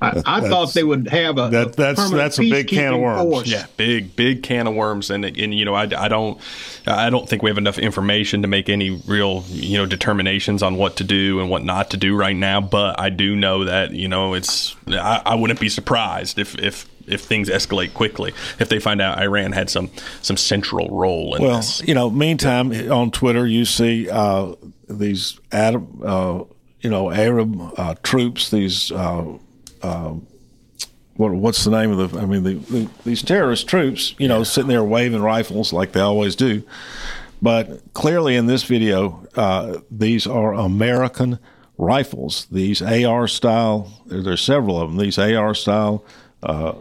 [0.00, 3.22] I, I thought they would have a that, that's that's a big can of worms.
[3.22, 3.48] Force.
[3.48, 6.40] Yeah, big big can of worms, and and you know I, I don't
[6.86, 10.76] I don't think we have enough information to make any real you know determinations on
[10.76, 12.60] what to do and what not to do right now.
[12.60, 16.86] But I do know that you know it's I, I wouldn't be surprised if if
[17.06, 19.90] if things escalate quickly if they find out Iran had some
[20.22, 21.82] some central role in this well, this.
[21.86, 24.54] you know, meantime on Twitter you see uh,
[24.88, 26.44] these Arab, uh,
[26.80, 29.38] you know Arab uh, troops, these uh,
[29.86, 30.26] um,
[31.16, 32.18] what, what's the name of the?
[32.18, 36.00] I mean, the, the, these terrorist troops, you know, sitting there waving rifles like they
[36.00, 36.62] always do.
[37.40, 41.38] But clearly, in this video, uh, these are American
[41.78, 42.46] rifles.
[42.50, 44.02] These AR style.
[44.06, 44.98] There's several of them.
[44.98, 46.04] These AR style
[46.42, 46.74] uh,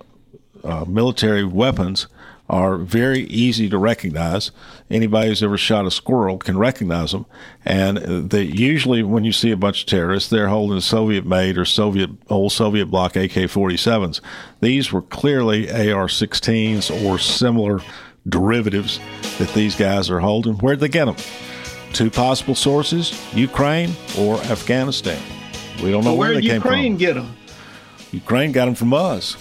[0.63, 2.07] uh, military weapons
[2.47, 4.51] are very easy to recognize.
[4.89, 7.25] Anybody who's ever shot a squirrel can recognize them.
[7.65, 12.11] And they usually, when you see a bunch of terrorists, they're holding Soviet-made or Soviet
[12.29, 14.21] old Soviet bloc AK-47s.
[14.61, 17.79] These were clearly AR-16s or similar
[18.29, 18.99] derivatives
[19.39, 20.53] that these guys are holding.
[20.55, 21.15] Where'd they get them?
[21.93, 25.21] Two possible sources: Ukraine or Afghanistan.
[25.81, 26.71] We don't know well, where they came from.
[26.71, 27.35] Where did Ukraine get them?
[28.11, 29.35] Ukraine got them from us.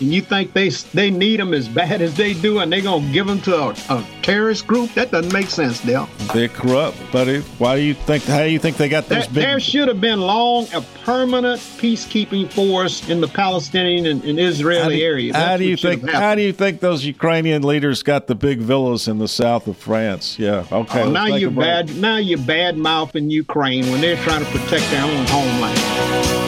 [0.00, 3.12] And you think they they need them as bad as they do, and they're gonna
[3.12, 4.92] give them to a, a terrorist group?
[4.94, 6.08] That doesn't make sense, Dale.
[6.32, 7.40] They're corrupt, buddy.
[7.58, 8.24] Why do you think?
[8.24, 9.42] How do you think they got those There, big?
[9.44, 14.82] there should have been long a permanent peacekeeping force in the Palestinian and, and Israeli
[14.82, 15.36] How do, area.
[15.36, 16.08] how do you think?
[16.08, 19.76] How do you think those Ukrainian leaders got the big villas in the south of
[19.76, 20.38] France?
[20.38, 20.64] Yeah.
[20.70, 21.02] Okay.
[21.02, 21.96] Oh, now you bad.
[21.96, 26.47] Now you bad mouthing Ukraine when they're trying to protect their own homeland.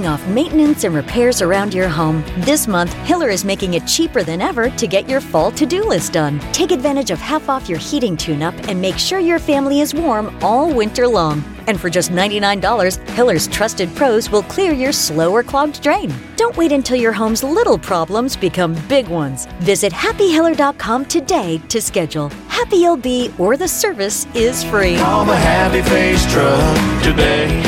[0.00, 2.24] off maintenance and repairs around your home?
[2.38, 5.84] This month, Hiller is making it cheaper than ever to get your fall to do
[5.84, 6.40] list done.
[6.52, 9.94] Take advantage of half off your heating tune up and make sure your family is
[9.94, 11.44] warm all winter long.
[11.66, 16.12] And for just $99, Hiller's trusted pros will clear your slow or clogged drain.
[16.36, 19.46] Don't wait until your home's little problems become big ones.
[19.60, 22.30] Visit happyhiller.com today to schedule.
[22.48, 24.96] Happy you'll be or the service is free.
[24.96, 27.62] Call the Happy Face Truck today.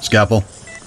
[0.00, 0.44] Scalpel.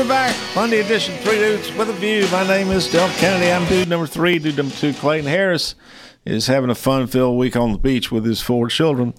[0.00, 0.34] We're back.
[0.56, 2.26] Monday edition, Three Dudes with a View.
[2.32, 3.52] My name is Delk Kennedy.
[3.52, 4.38] I'm dude number three.
[4.38, 5.74] Dude number two, Clayton Harris,
[6.24, 9.12] is having a fun-filled week on the beach with his four children.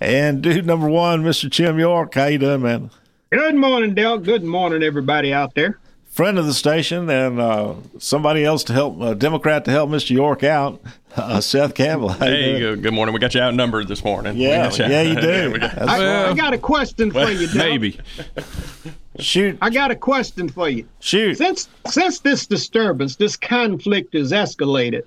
[0.00, 1.50] And dude number one, Mr.
[1.50, 2.14] Jim York.
[2.14, 2.90] How you doing, man?
[3.32, 4.18] Good morning, Del.
[4.18, 5.80] Good morning, everybody out there.
[6.18, 10.10] Friend of the station and uh, somebody else to help, a Democrat to help Mr.
[10.10, 10.82] York out,
[11.14, 12.08] uh, Seth Campbell.
[12.08, 12.58] How you Hey, doing?
[12.60, 13.12] good, good morning.
[13.12, 14.36] We got you outnumbered this morning.
[14.36, 15.52] Yeah, you- yeah, you do.
[15.52, 17.58] We got- I, I got a question for well, you, Del.
[17.68, 18.00] maybe.
[19.20, 19.58] Shoot.
[19.62, 20.88] I got a question for you.
[20.98, 21.38] Shoot.
[21.38, 25.02] Since since this disturbance, this conflict is escalated,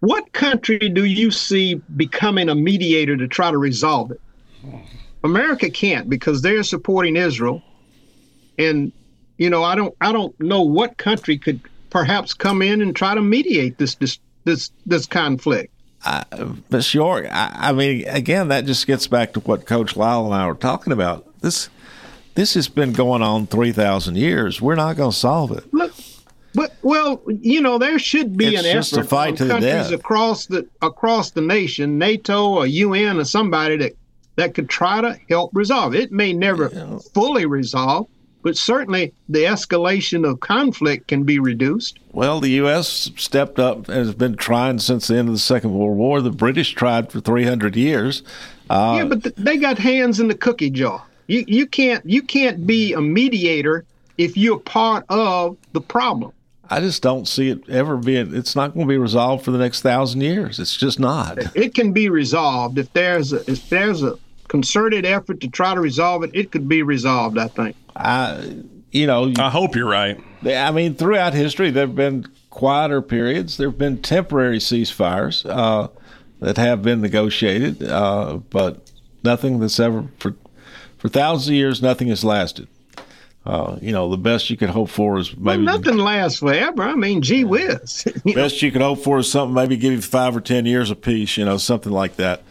[0.00, 4.20] what country do you see becoming a mediator to try to resolve it?
[5.24, 7.62] America can't because they're supporting Israel,
[8.58, 8.92] and
[9.40, 11.60] you know I don't I don't know what country could
[11.90, 15.72] perhaps come in and try to mediate this this this, this conflict.
[16.02, 16.24] I,
[16.70, 20.34] Miss York, I, I mean, again, that just gets back to what Coach Lyle and
[20.34, 21.26] I were talking about.
[21.40, 21.68] This
[22.34, 24.60] this has been going on three thousand years.
[24.60, 25.72] We're not going to solve it.
[25.74, 25.92] Look,
[26.54, 30.66] but well, you know, there should be It's an effort fight the countries across the
[30.80, 33.92] across the nation, NATO or UN or somebody that
[34.36, 35.94] that could try to help resolve.
[35.94, 36.70] It may never
[37.12, 38.08] fully resolve,
[38.42, 41.98] but certainly the escalation of conflict can be reduced.
[42.12, 43.10] Well, the U.S.
[43.16, 46.20] stepped up and has been trying since the end of the Second World War.
[46.20, 48.22] The British tried for three hundred years.
[48.68, 51.04] Uh, yeah, but th- they got hands in the cookie jar.
[51.26, 53.84] You you can't you can't be a mediator
[54.18, 56.32] if you're part of the problem.
[56.72, 58.32] I just don't see it ever being.
[58.34, 60.60] It's not going to be resolved for the next thousand years.
[60.60, 61.38] It's just not.
[61.56, 64.16] It can be resolved if there's a, if there's a
[64.46, 66.30] concerted effort to try to resolve it.
[66.32, 67.38] It could be resolved.
[67.38, 67.74] I think.
[67.96, 70.20] I, you know, I hope you're right.
[70.44, 73.56] I mean, throughout history, there have been quieter periods.
[73.56, 75.88] There have been temporary ceasefires uh,
[76.40, 78.90] that have been negotiated, uh, but
[79.22, 80.34] nothing that's ever for
[80.98, 81.82] for thousands of years.
[81.82, 82.68] Nothing has lasted.
[83.46, 86.82] Uh, you know, the best you could hope for is Well, maybe nothing lasts forever.
[86.82, 88.04] I mean, gee whiz.
[88.24, 90.66] You know, best you could hope for is something maybe give you five or ten
[90.66, 91.38] years of peace.
[91.38, 92.42] You know, something like that.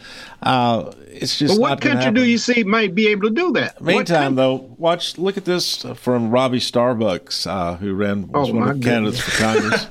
[0.42, 3.34] Uh, it's just but what not gonna country do you see might be able to
[3.34, 3.74] do that?
[3.80, 8.54] What Meantime, though, watch look at this from Robby Starbucks, uh, who ran was Oh,
[8.54, 9.86] one of the candidates for Congress.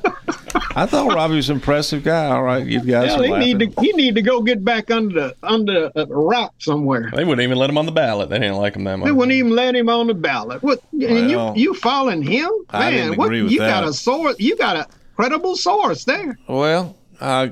[0.76, 2.28] I thought Robby was an impressive guy.
[2.28, 3.58] All right, you guys Hell, are he laughing.
[3.58, 7.12] need to he need to go get back under the, under a rock somewhere.
[7.14, 8.30] They wouldn't even let him on the ballot.
[8.30, 9.06] They didn't like him that much.
[9.06, 10.64] They wouldn't even let him on the ballot.
[10.64, 10.82] What?
[10.94, 12.94] and Well, you you following him, Man, I man?
[12.94, 13.26] didn't what?
[13.26, 13.82] agree with you that.
[13.82, 14.36] got a source.
[14.40, 16.38] You got a credible source there.
[16.48, 17.50] Well, uh,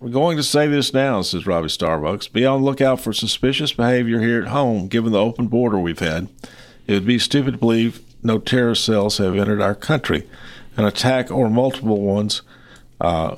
[0.00, 2.32] we're going to say this now, says Robby Starbucks.
[2.32, 5.98] Be on the lookout for suspicious behavior here at home, given the open border we've
[5.98, 6.28] had.
[6.86, 10.26] It would be stupid to believe no terrorist cells have entered our country.
[10.76, 12.40] An attack or multiple ones
[12.98, 13.36] uh,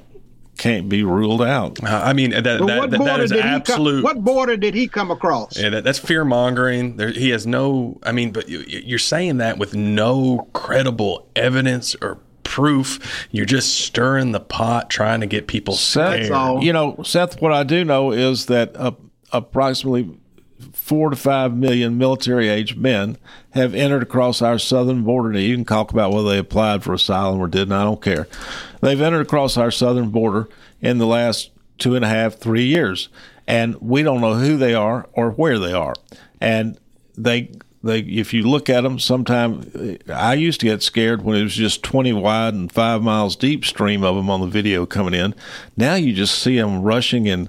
[0.56, 1.82] can't be ruled out.
[1.82, 3.96] I mean, that, that, what that, that border did absolute.
[3.96, 4.04] he come?
[4.04, 5.58] What border did he come across?
[5.58, 6.96] Yeah, that, that's fear mongering.
[6.98, 7.98] He has no.
[8.04, 12.18] I mean, but you, you're saying that with no credible evidence or
[12.52, 13.26] proof.
[13.30, 16.62] You're just stirring the pot, trying to get people Seth, scared.
[16.62, 18.92] you know, Seth, what I do know is that uh,
[19.32, 20.18] approximately
[20.74, 23.16] four to five million military age men
[23.52, 25.32] have entered across our southern border.
[25.32, 27.72] Now, you can talk about whether they applied for asylum or didn't.
[27.72, 28.28] I don't care.
[28.82, 30.50] They've entered across our southern border
[30.82, 33.08] in the last two and a half, three years,
[33.46, 35.94] and we don't know who they are or where they are.
[36.38, 36.78] And
[37.16, 37.50] they
[37.82, 41.54] they if you look at them sometime i used to get scared when it was
[41.54, 45.34] just 20 wide and five miles deep stream of them on the video coming in.
[45.76, 47.48] Now you just see them rushing in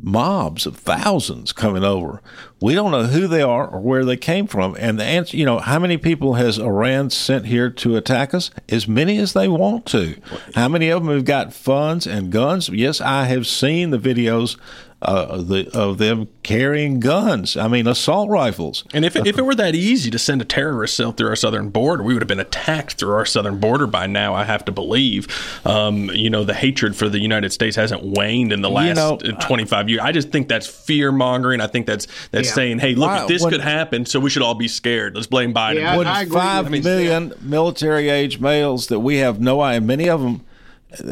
[0.00, 2.22] mobs of thousands coming over.
[2.60, 4.76] We don't know who they are or where they came from.
[4.78, 8.50] And the answer you know how many people has iran sent here to attack us?
[8.68, 10.20] As many as they want to.
[10.54, 12.68] How many of them have got funds and guns?
[12.68, 14.56] Yes i have seen the videos
[15.00, 17.56] uh, the, of them carrying guns.
[17.56, 18.84] I mean, assault rifles.
[18.92, 21.36] And if it, if it were that easy to send a terrorist cell through our
[21.36, 24.34] southern border, we would have been attacked through our southern border by now.
[24.34, 25.28] I have to believe.
[25.64, 28.94] Um, you know, the hatred for the United States hasn't waned in the last You
[29.32, 30.00] know, 25 years.
[30.02, 31.60] I just think that's fear mongering.
[31.60, 32.54] I think that's that's Yeah.
[32.54, 35.14] saying, hey, look, Why- this when- could happen, so we should all be scared.
[35.14, 35.96] Let's blame Biden.
[35.96, 40.42] Would five million military age males that we have no idea, many of them.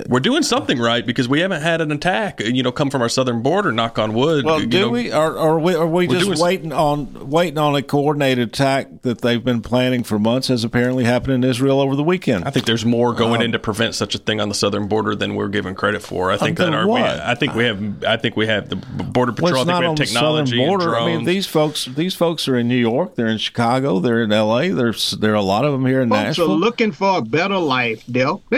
[0.09, 3.11] We're doing something right because we haven't had an attack, you know, come from our
[3.11, 3.71] southern border.
[3.73, 4.47] Knock on wood.
[4.47, 4.89] Well, you do know.
[4.89, 5.13] we?
[5.13, 5.75] Are, are we?
[5.75, 9.61] Are we just doing s- waiting on waiting on a coordinated attack that they've been
[9.61, 12.47] planning for months, as apparently happened in Israel over the weekend?
[12.47, 14.89] I think there's more going Um, in to prevent such a thing on the southern
[14.89, 16.33] border than we're given credit for.
[16.33, 16.99] I think that our, we.
[17.03, 18.03] I think we have.
[18.05, 19.61] I think we have the border patrol.
[19.61, 20.85] it's I not think we on have the southern technology and border.
[20.87, 21.03] drones.
[21.03, 23.15] I mean, these folks, these folks are in New York.
[23.15, 24.01] They're in Chicago.
[24.01, 24.71] They're in L.A.
[24.71, 26.53] There's there are a lot of them here in Folks Nashville.
[26.53, 28.43] are looking for a better life, Dale.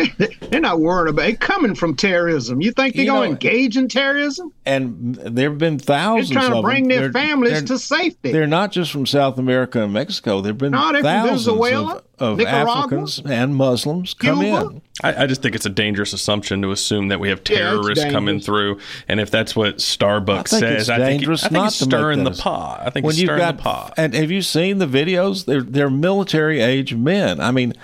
[0.51, 2.61] They're not worried about it coming from terrorism.
[2.61, 4.53] You think they're You going to engage in terrorism?
[4.67, 6.29] and there have been thousands.
[6.31, 8.33] They're trying to of bring their They're- families they're- to safety.
[8.33, 10.41] They're not just from South America and Mexico.
[10.41, 14.83] There've been No, thousands of, of Africans and Muslims come in.
[15.03, 18.05] I, I just think it's a dangerous assumption to assume that we have Yeah, terrorists
[18.07, 21.67] coming through, and if that's what Starbucks I says, I think, dangerous I think not
[21.69, 22.81] it's stirring the pot.
[22.85, 23.95] I think when it's you've stirring got the pot.
[23.97, 25.45] and have you seen the videos?
[25.45, 27.41] They're they're military age men.
[27.41, 27.75] I mean,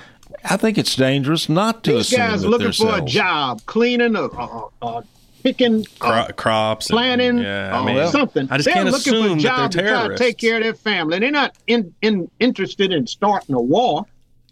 [0.44, 3.62] I think it's dangerous not to These assume guys that looking they're for a job,
[3.66, 5.02] cleaning, uh, uh, uh,
[5.42, 8.48] picking, Cro- crops, and- yeah, I mean, something.
[8.50, 10.38] I just they're can't looking for assume a that job they're to try to take
[10.38, 11.18] care of their family.
[11.18, 14.06] They're not in, in interested in starting a war.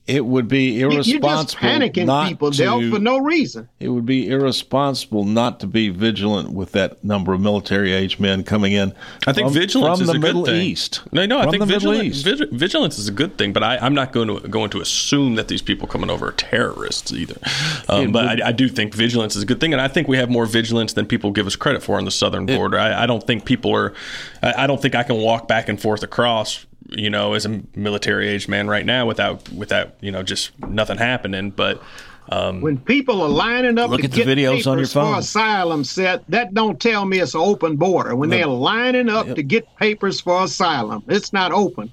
[0.06, 3.68] It would be You- You're just irresponsible panicking not people, to, Dale, for no reason.
[3.78, 8.42] It would be irresponsible not to be vigilant with that number of military age men
[8.42, 8.92] coming in.
[9.28, 10.60] I think from, vigilance from is the a good Middle thing.
[10.60, 11.02] East.
[11.12, 12.42] No, no, I From think vigilance, East.
[12.52, 15.46] vigilance is a good thing, but I, I'm not going to going to assume that
[15.46, 17.36] these people coming over are terrorists either.
[17.88, 20.08] Um, but would- I, I do think vigilance is a good thing, and I think
[20.08, 22.76] we have more vigilance than people give us credit for on the southern border.
[22.78, 23.92] I, I don't think people are.
[24.42, 26.66] I, I don't think I can walk back and forth across.
[26.96, 30.98] You know, as a military age man right now, without without you know just nothing
[30.98, 31.50] happening.
[31.50, 31.82] But
[32.28, 34.92] um, When people are lining up Look to at the get videos on your papers
[34.92, 38.14] for asylum set, that don't tell me it's an open border.
[38.14, 41.92] When they're lining up to get papers for asylum, it's not open.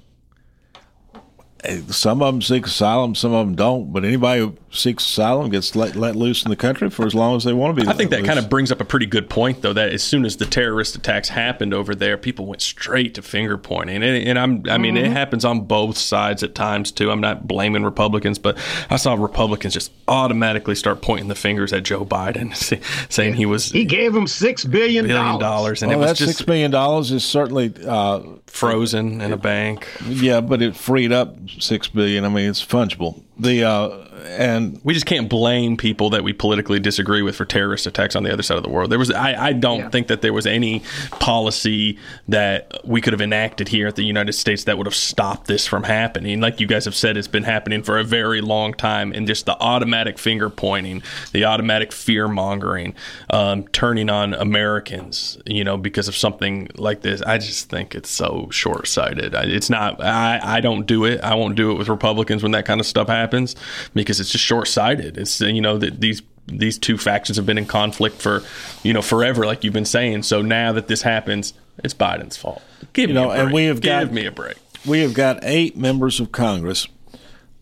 [1.88, 3.92] Some of them seek asylum, some of them don't.
[3.92, 7.36] But anybody who seeks asylum gets let, let loose in the country for as long
[7.36, 7.88] as they want to be.
[7.88, 9.72] I think let that kind of brings up a pretty good point, though.
[9.72, 13.58] That as soon as the terrorist attacks happened over there, people went straight to finger
[13.58, 15.10] pointing, and, and I'm, I mean, it Mm-hmm.
[15.10, 15.16] Mhm.
[15.16, 17.10] happens on both sides at times too.
[17.10, 18.56] I'm not blaming Republicans, but
[18.90, 22.54] I saw Republicans just automatically start pointing the fingers at Joe Biden,
[23.12, 26.16] saying he was He gave him six billion billion dollars, and well, it was that
[26.24, 28.20] just six million dollars is certainly uh,
[28.50, 29.88] frozen in a bank.
[30.06, 32.24] Yeah, but it freed up six billion.
[32.24, 33.22] I mean, it's fungible.
[33.38, 37.86] The uh, and we just can't blame people that we politically disagree with for terrorist
[37.86, 38.90] attacks on the other side of the world.
[38.90, 41.98] There was, I, I don't think that there was any policy
[42.28, 45.66] that we could have enacted here at the United States that would have stopped this
[45.66, 46.40] from happening.
[46.40, 49.46] Like you guys have said, it's been happening for a very long time, and just
[49.46, 51.02] the automatic finger pointing,
[51.32, 52.94] the automatic fear mongering,
[53.30, 57.22] um, turning on Americans, you know, because of something like this.
[57.22, 59.34] I just think it's so short sighted.
[59.34, 60.02] It's not.
[60.02, 61.20] I, I don't do it.
[61.22, 63.54] I won't do it with Republicans when that kind of stuff happens
[63.94, 65.18] because it's just short sighted.
[65.18, 68.42] It's you know that these these two factions have been in conflict for
[68.82, 70.24] you know forever, like you've been saying.
[70.24, 71.54] So now that this happens,
[71.84, 72.62] it's Biden's fault.
[72.92, 73.44] Give you me know, a break.
[73.44, 74.56] and we have give got me a break.
[74.86, 76.88] We have got eight members of Congress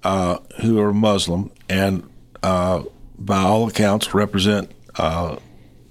[0.05, 2.09] uh, who are Muslim and,
[2.43, 2.85] uh,
[3.19, 5.37] by all accounts, represent uh,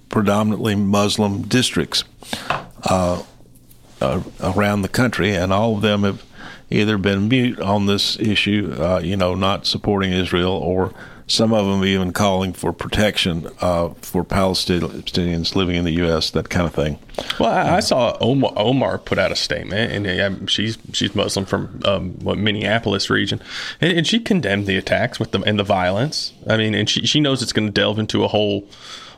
[0.08, 2.04] predominantly Muslim districts
[2.84, 3.22] uh,
[4.00, 6.24] uh, around the country, and all of them have
[6.70, 10.92] either been mute on this issue, uh, you know, not supporting Israel, or
[11.28, 16.48] some of them even calling for protection uh, for Palestinians living in the U.S., that
[16.48, 16.98] kind of thing.
[17.38, 21.80] Well, I, I saw Omar, Omar put out a statement, and she's she's Muslim from
[21.84, 23.42] um, what Minneapolis region,
[23.80, 26.32] and, and she condemned the attacks with the and the violence.
[26.48, 28.66] I mean, and she she knows it's going to delve into a whole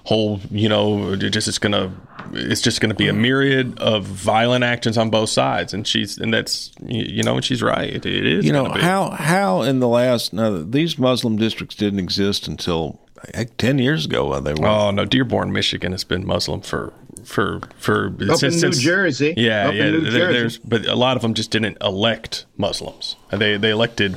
[0.05, 1.91] whole you know it just it's going to
[2.33, 6.17] it's just going to be a myriad of violent actions on both sides, and she's
[6.19, 7.91] and that's you you know and she's right.
[7.91, 8.81] It, it is you know be.
[8.81, 13.01] how how in the last now these Muslim districts didn't exist until
[13.35, 14.39] heck, ten years ago.
[14.41, 16.93] They were Oh no, Dearborn, Michigan has been Muslim for
[17.25, 19.35] for for Up in New Jersey.
[19.37, 19.91] Yeah, Up in yeah.
[19.91, 20.33] New there- Jersey.
[20.39, 23.17] There's but a lot of them just didn't elect Muslims.
[23.31, 24.17] They they elected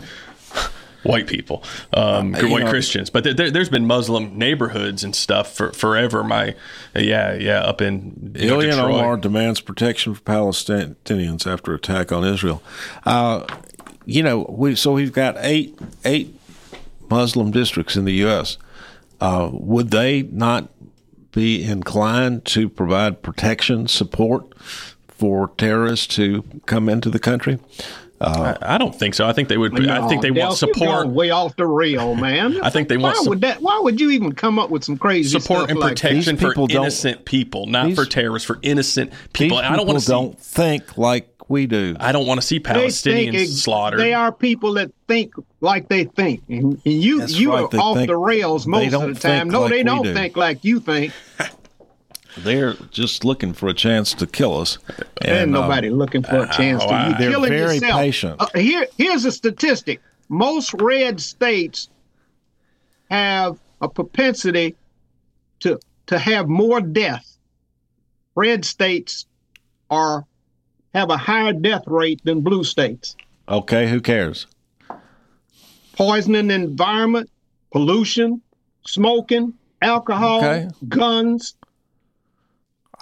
[1.04, 3.10] white people, um, Uh, white know- Christians.
[3.10, 6.24] But there, there's been Muslim neighborhoods and stuff for forever.
[6.24, 6.56] My
[6.95, 12.62] yeah yeah up in you know, Omar demands protection for Palestinians after attack on Israel.
[13.06, 13.43] Uh,
[14.06, 16.36] you know, we so we've got eight eight
[17.10, 18.58] Muslim districts in the U.S.
[19.22, 20.70] Uh, would they not
[21.32, 24.45] be inclined to provide protection support
[25.08, 27.60] for terrorists to come into the country?
[28.24, 29.28] Uh, I, I don't think so.
[29.28, 29.74] I think they would.
[29.89, 31.03] I think they No, want you're support.
[31.05, 32.59] going way off the rail, man.
[32.63, 33.61] I think they why want sup- would that?
[33.61, 36.01] Why would you even come up with some crazy support stuff and like that?
[36.01, 39.57] protection for innocent people, not for terrorists, for innocent people.
[39.57, 41.95] These I don't want to don't think like we do.
[41.99, 43.99] I don't want to see They think Palestinians ex- slaughtered.
[43.99, 47.80] They are people that think like they think, and and you That's you right, are
[47.80, 49.41] off think- the rails most of the time.
[49.41, 50.13] think No, like they don't do.
[50.13, 51.11] think like you think.
[52.38, 54.77] They're just looking for a chance to kill us.
[55.21, 57.99] And, uh, nobody looking for a chance oh, to I- you they're killing very yourself.
[57.99, 58.36] patient.
[58.41, 61.89] Uh, here, here's a statistic: most red states
[63.09, 64.75] have a propensity
[65.59, 67.38] to to have more death.
[68.36, 69.25] Red states
[69.89, 70.25] are
[70.93, 73.15] have a higher death rate than blue states.
[73.47, 74.47] Okay, who cares?
[75.93, 77.29] Poisoning the environment,
[77.71, 78.41] pollution,
[78.88, 80.67] smoking, alcohol, Okay.
[80.88, 81.55] guns.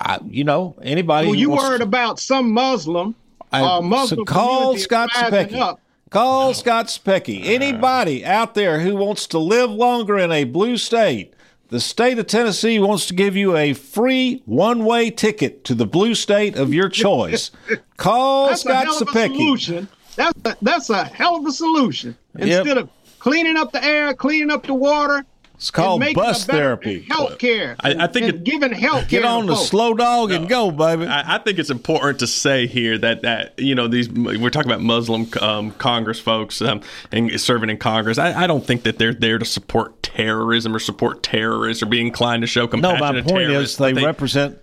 [0.02, 1.28] I, you know, anybody.
[1.28, 3.16] Well, you wants- worried about some Muslim,
[3.52, 5.56] I- uh, Muslim so call Scott Specky.
[5.60, 5.80] up.
[6.10, 7.46] Call Scott Specky.
[7.46, 11.34] Anybody out there who wants to live longer in a blue state,
[11.70, 15.86] the state of Tennessee wants to give you a free one way ticket to the
[15.86, 17.52] blue state of your choice.
[17.98, 19.38] Call That's a Scott hell of a Specky.
[19.38, 19.88] solution.
[20.18, 22.18] That's a, that's a hell of a solution.
[22.38, 22.48] Yep.
[22.48, 22.90] Instead of
[23.20, 25.24] cleaning up the air, cleaning up the water,
[25.62, 27.06] It's called and making bus therapy.
[27.08, 27.76] Health care.
[27.80, 29.22] I- I think and it- giving health care.
[29.22, 31.06] Get on the slow dog and go, baby.
[31.06, 34.72] I, I think it's important to say here that that you know these we're talking
[34.72, 36.82] about Muslim um, Congress folks um,
[37.12, 38.18] and serving in Congress.
[38.18, 42.02] I, I don't think that they're there to support terrorism or support terrorists or be
[42.02, 43.00] inclined to show No, compassion.
[43.00, 43.74] my to point terrorists.
[43.76, 44.58] is they, I think- represent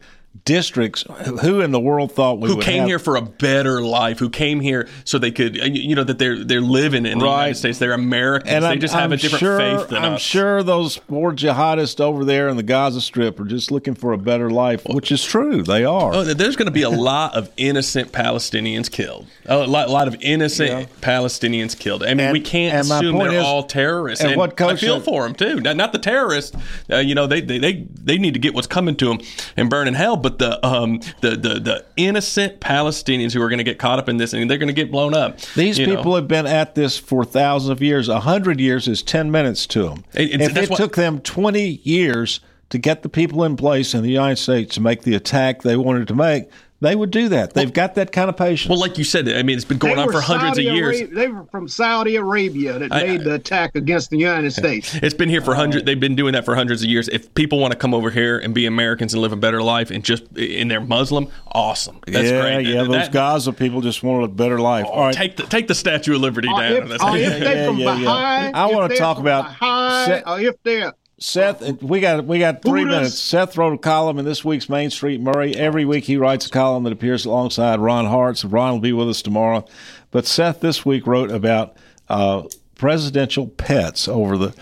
[0.44, 1.04] districts.
[1.42, 4.28] Who in the world thought we who came have- here for a better life, who
[4.30, 7.32] came here so they could, uh, you know, that they're they're living in the Right.
[7.46, 7.78] United States.
[7.78, 8.52] They're Americans.
[8.52, 10.20] And they I'm, just have I'm a different sure, faith than I'm us.
[10.22, 14.18] sure those poor jihadists over there in the Gaza Strip are just looking for a
[14.18, 15.62] better life, which is true.
[15.62, 16.14] They are.
[16.14, 19.26] Oh, there's going to be a lot of innocent Palestinians killed.
[19.46, 22.02] A lot, a lot of innocent Palestinians killed.
[22.02, 24.24] I mean, And- we can't assume they're is- all terrorists.
[24.24, 25.60] and what I feel for them too.
[25.60, 26.56] Not, not the terrorists.
[26.90, 29.18] Uh, you know, they, they they they need to get what's coming to them
[29.56, 30.16] and burn in hell.
[30.16, 34.08] But the um the the, the innocent Palestinians who are going to get caught up
[34.08, 35.40] in this and they're going to get blown up.
[35.56, 35.96] These you know.
[35.96, 38.08] people have been at this for thousands of years.
[38.08, 40.04] A hundred years is ten minutes to them.
[40.14, 44.02] It- if it what- took them twenty years to get the people in place in
[44.02, 46.50] the United States to make the attack they wanted to make,
[46.80, 47.54] they would do that.
[47.54, 48.70] They've got that kind of patience.
[48.70, 50.74] Well, like you said, I mean, it's been going They on for hundreds Saudi of
[50.74, 51.00] years.
[51.00, 54.94] Arabia- they were from Saudi Arabia that I- made the attack against the United States.
[54.94, 55.84] It's been here for uh, hundreds.
[55.84, 57.08] They've been doing that for hundreds of years.
[57.08, 59.90] If people want to come over here and be Americans and live a better life
[59.90, 61.98] and just and they're Muslim, awesome.
[62.06, 62.66] That's yeah, great.
[62.66, 62.82] yeah.
[62.84, 64.86] Those That- Gaza people just wanted a better life.
[64.88, 65.14] All right.
[65.14, 66.72] Take the take the Statue of Liberty Or down.
[66.72, 68.04] if, That's- or if they Yeah, from yeah, yeah.
[68.04, 72.38] Baha'i, I wanna talk about Baha'i, Se- or oh, if they're Seth, we got we
[72.38, 73.18] got three minutes.
[73.18, 75.54] Seth wrote a column in this week's Main Street Maury.
[75.56, 78.44] Every week he writes a column that appears alongside Ron Hart's.
[78.44, 79.64] Ron will be with us tomorrow.
[80.12, 81.76] But Seth this week wrote about
[82.08, 82.44] uh,
[82.76, 84.54] presidential pets over the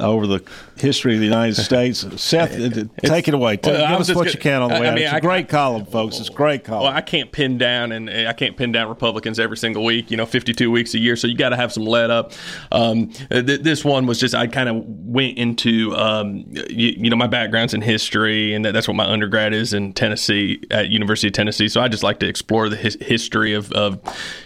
[0.00, 0.42] over the
[0.80, 2.04] history of the United States.
[2.20, 3.58] Seth, uh, take it away.
[3.62, 4.86] Well, Give us what gonna- you can on the way.
[4.86, 4.94] I out.
[4.94, 6.18] mean, it's a I- great column, folks.
[6.18, 6.84] It's a great column.
[6.84, 10.10] Well, I can't pin down and I can't pin down Republicans every single week.
[10.10, 12.32] You know, 52 weeks a year, so you got to have some let up.
[12.72, 17.16] Um, th- this one was just I kind of went into um, you, you know
[17.16, 21.28] my background's in history, and that, that's what my undergrad is in Tennessee at University
[21.28, 21.68] of Tennessee.
[21.68, 23.98] So I just like to explore the his, history of, of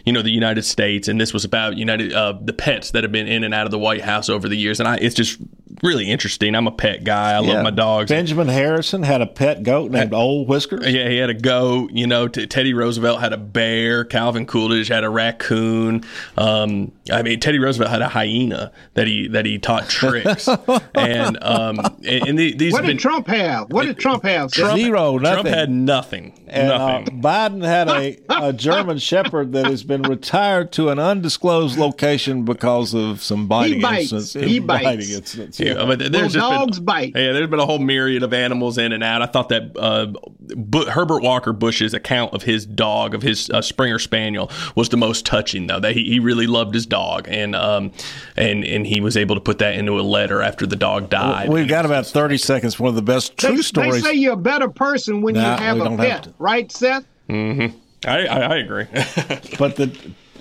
[0.05, 3.13] you know the United States, and this was about United uh, the pets that have
[3.13, 5.39] been in and out of the White House over the years, and I it's just
[5.85, 6.55] really interesting.
[6.55, 7.33] I'm a pet guy.
[7.33, 7.55] I Yeah.
[7.55, 8.11] love my dogs.
[8.11, 10.87] Benjamin Harrison had a pet goat named Old Whiskers.
[10.93, 11.91] Yeah, he had a goat.
[11.93, 14.05] You know, T- Teddy Roosevelt had a bear.
[14.05, 16.03] Calvin Coolidge had a raccoon.
[16.37, 20.49] Um, I mean, Teddy Roosevelt had a hyena that he that he taught tricks.
[20.95, 23.71] and um, and, and the, these what did been, Trump have?
[23.71, 24.51] What did Trump have?
[24.51, 26.33] Trump, Zero, Trump had nothing.
[26.47, 27.23] And uh, nothing.
[27.23, 28.19] Biden had a,
[28.49, 33.81] a German Shepherd that has been retired to an undisclosed location because of some biting
[33.81, 34.13] bites.
[34.13, 34.51] incidents.
[34.51, 34.85] He bites.
[34.85, 35.61] Biting incidents.
[35.61, 37.13] Yeah, but there's Well, just dogs been, bite.
[37.15, 39.23] Yeah, there's been a whole myriad of animals in and out.
[39.23, 40.07] I thought that uh,
[40.41, 44.97] Bu- Herbert Walker Bush's account of his dog, of his uh, Springer Spaniel, was the
[44.97, 45.67] most touching.
[45.67, 47.93] Though that he, he really loved his dog, and um,
[48.37, 51.49] and and he was able to put that into a letter after the dog died.
[51.49, 52.79] We've got about 30 seconds.
[52.79, 55.63] One of the best true They, they say you're a better person when Nah, you
[55.63, 57.05] have a don't have pet, right, Seth?
[57.29, 57.77] Mm-hmm.
[58.07, 58.85] I, I, I agree.
[59.59, 59.97] but the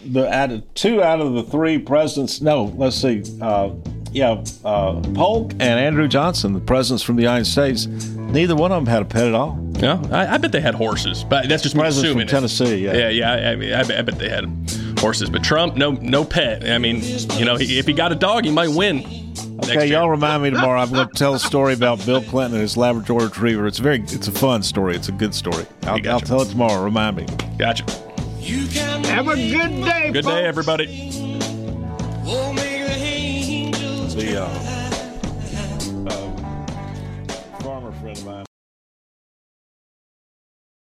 [0.05, 3.69] the out of two out of the three presidents, no, let's see, uh,
[4.13, 8.83] yeah, uh, Polk and Andrew Johnson, the presidents from the United States, neither one of
[8.83, 9.55] them had a pet at all.
[9.55, 12.27] No, I, I bet they had horses, but that's just me Presidents from assuming.
[12.27, 12.93] Tennessee, yeah.
[12.93, 13.31] yeah, yeah.
[13.31, 14.45] I, I mean, I bet, I bet they had
[14.99, 16.69] horses, but Trump, no, no pet.
[16.69, 17.01] I mean,
[17.37, 18.99] you know, he, if he got a dog, he might win.
[19.63, 20.79] Okay, y'all remind me tomorrow.
[20.79, 23.67] I'm going to tell a story about Bill Clinton and his Labrador Retriever.
[23.67, 24.95] It's very, it's a fun story.
[24.95, 25.65] It's a good story.
[25.83, 26.83] I'll, I'll tell it tomorrow.
[26.83, 27.25] Remind me.
[27.57, 27.85] Gotcha.
[29.07, 30.11] Have a good day.
[30.11, 31.11] Good day, everybody.
[34.15, 34.82] The uh,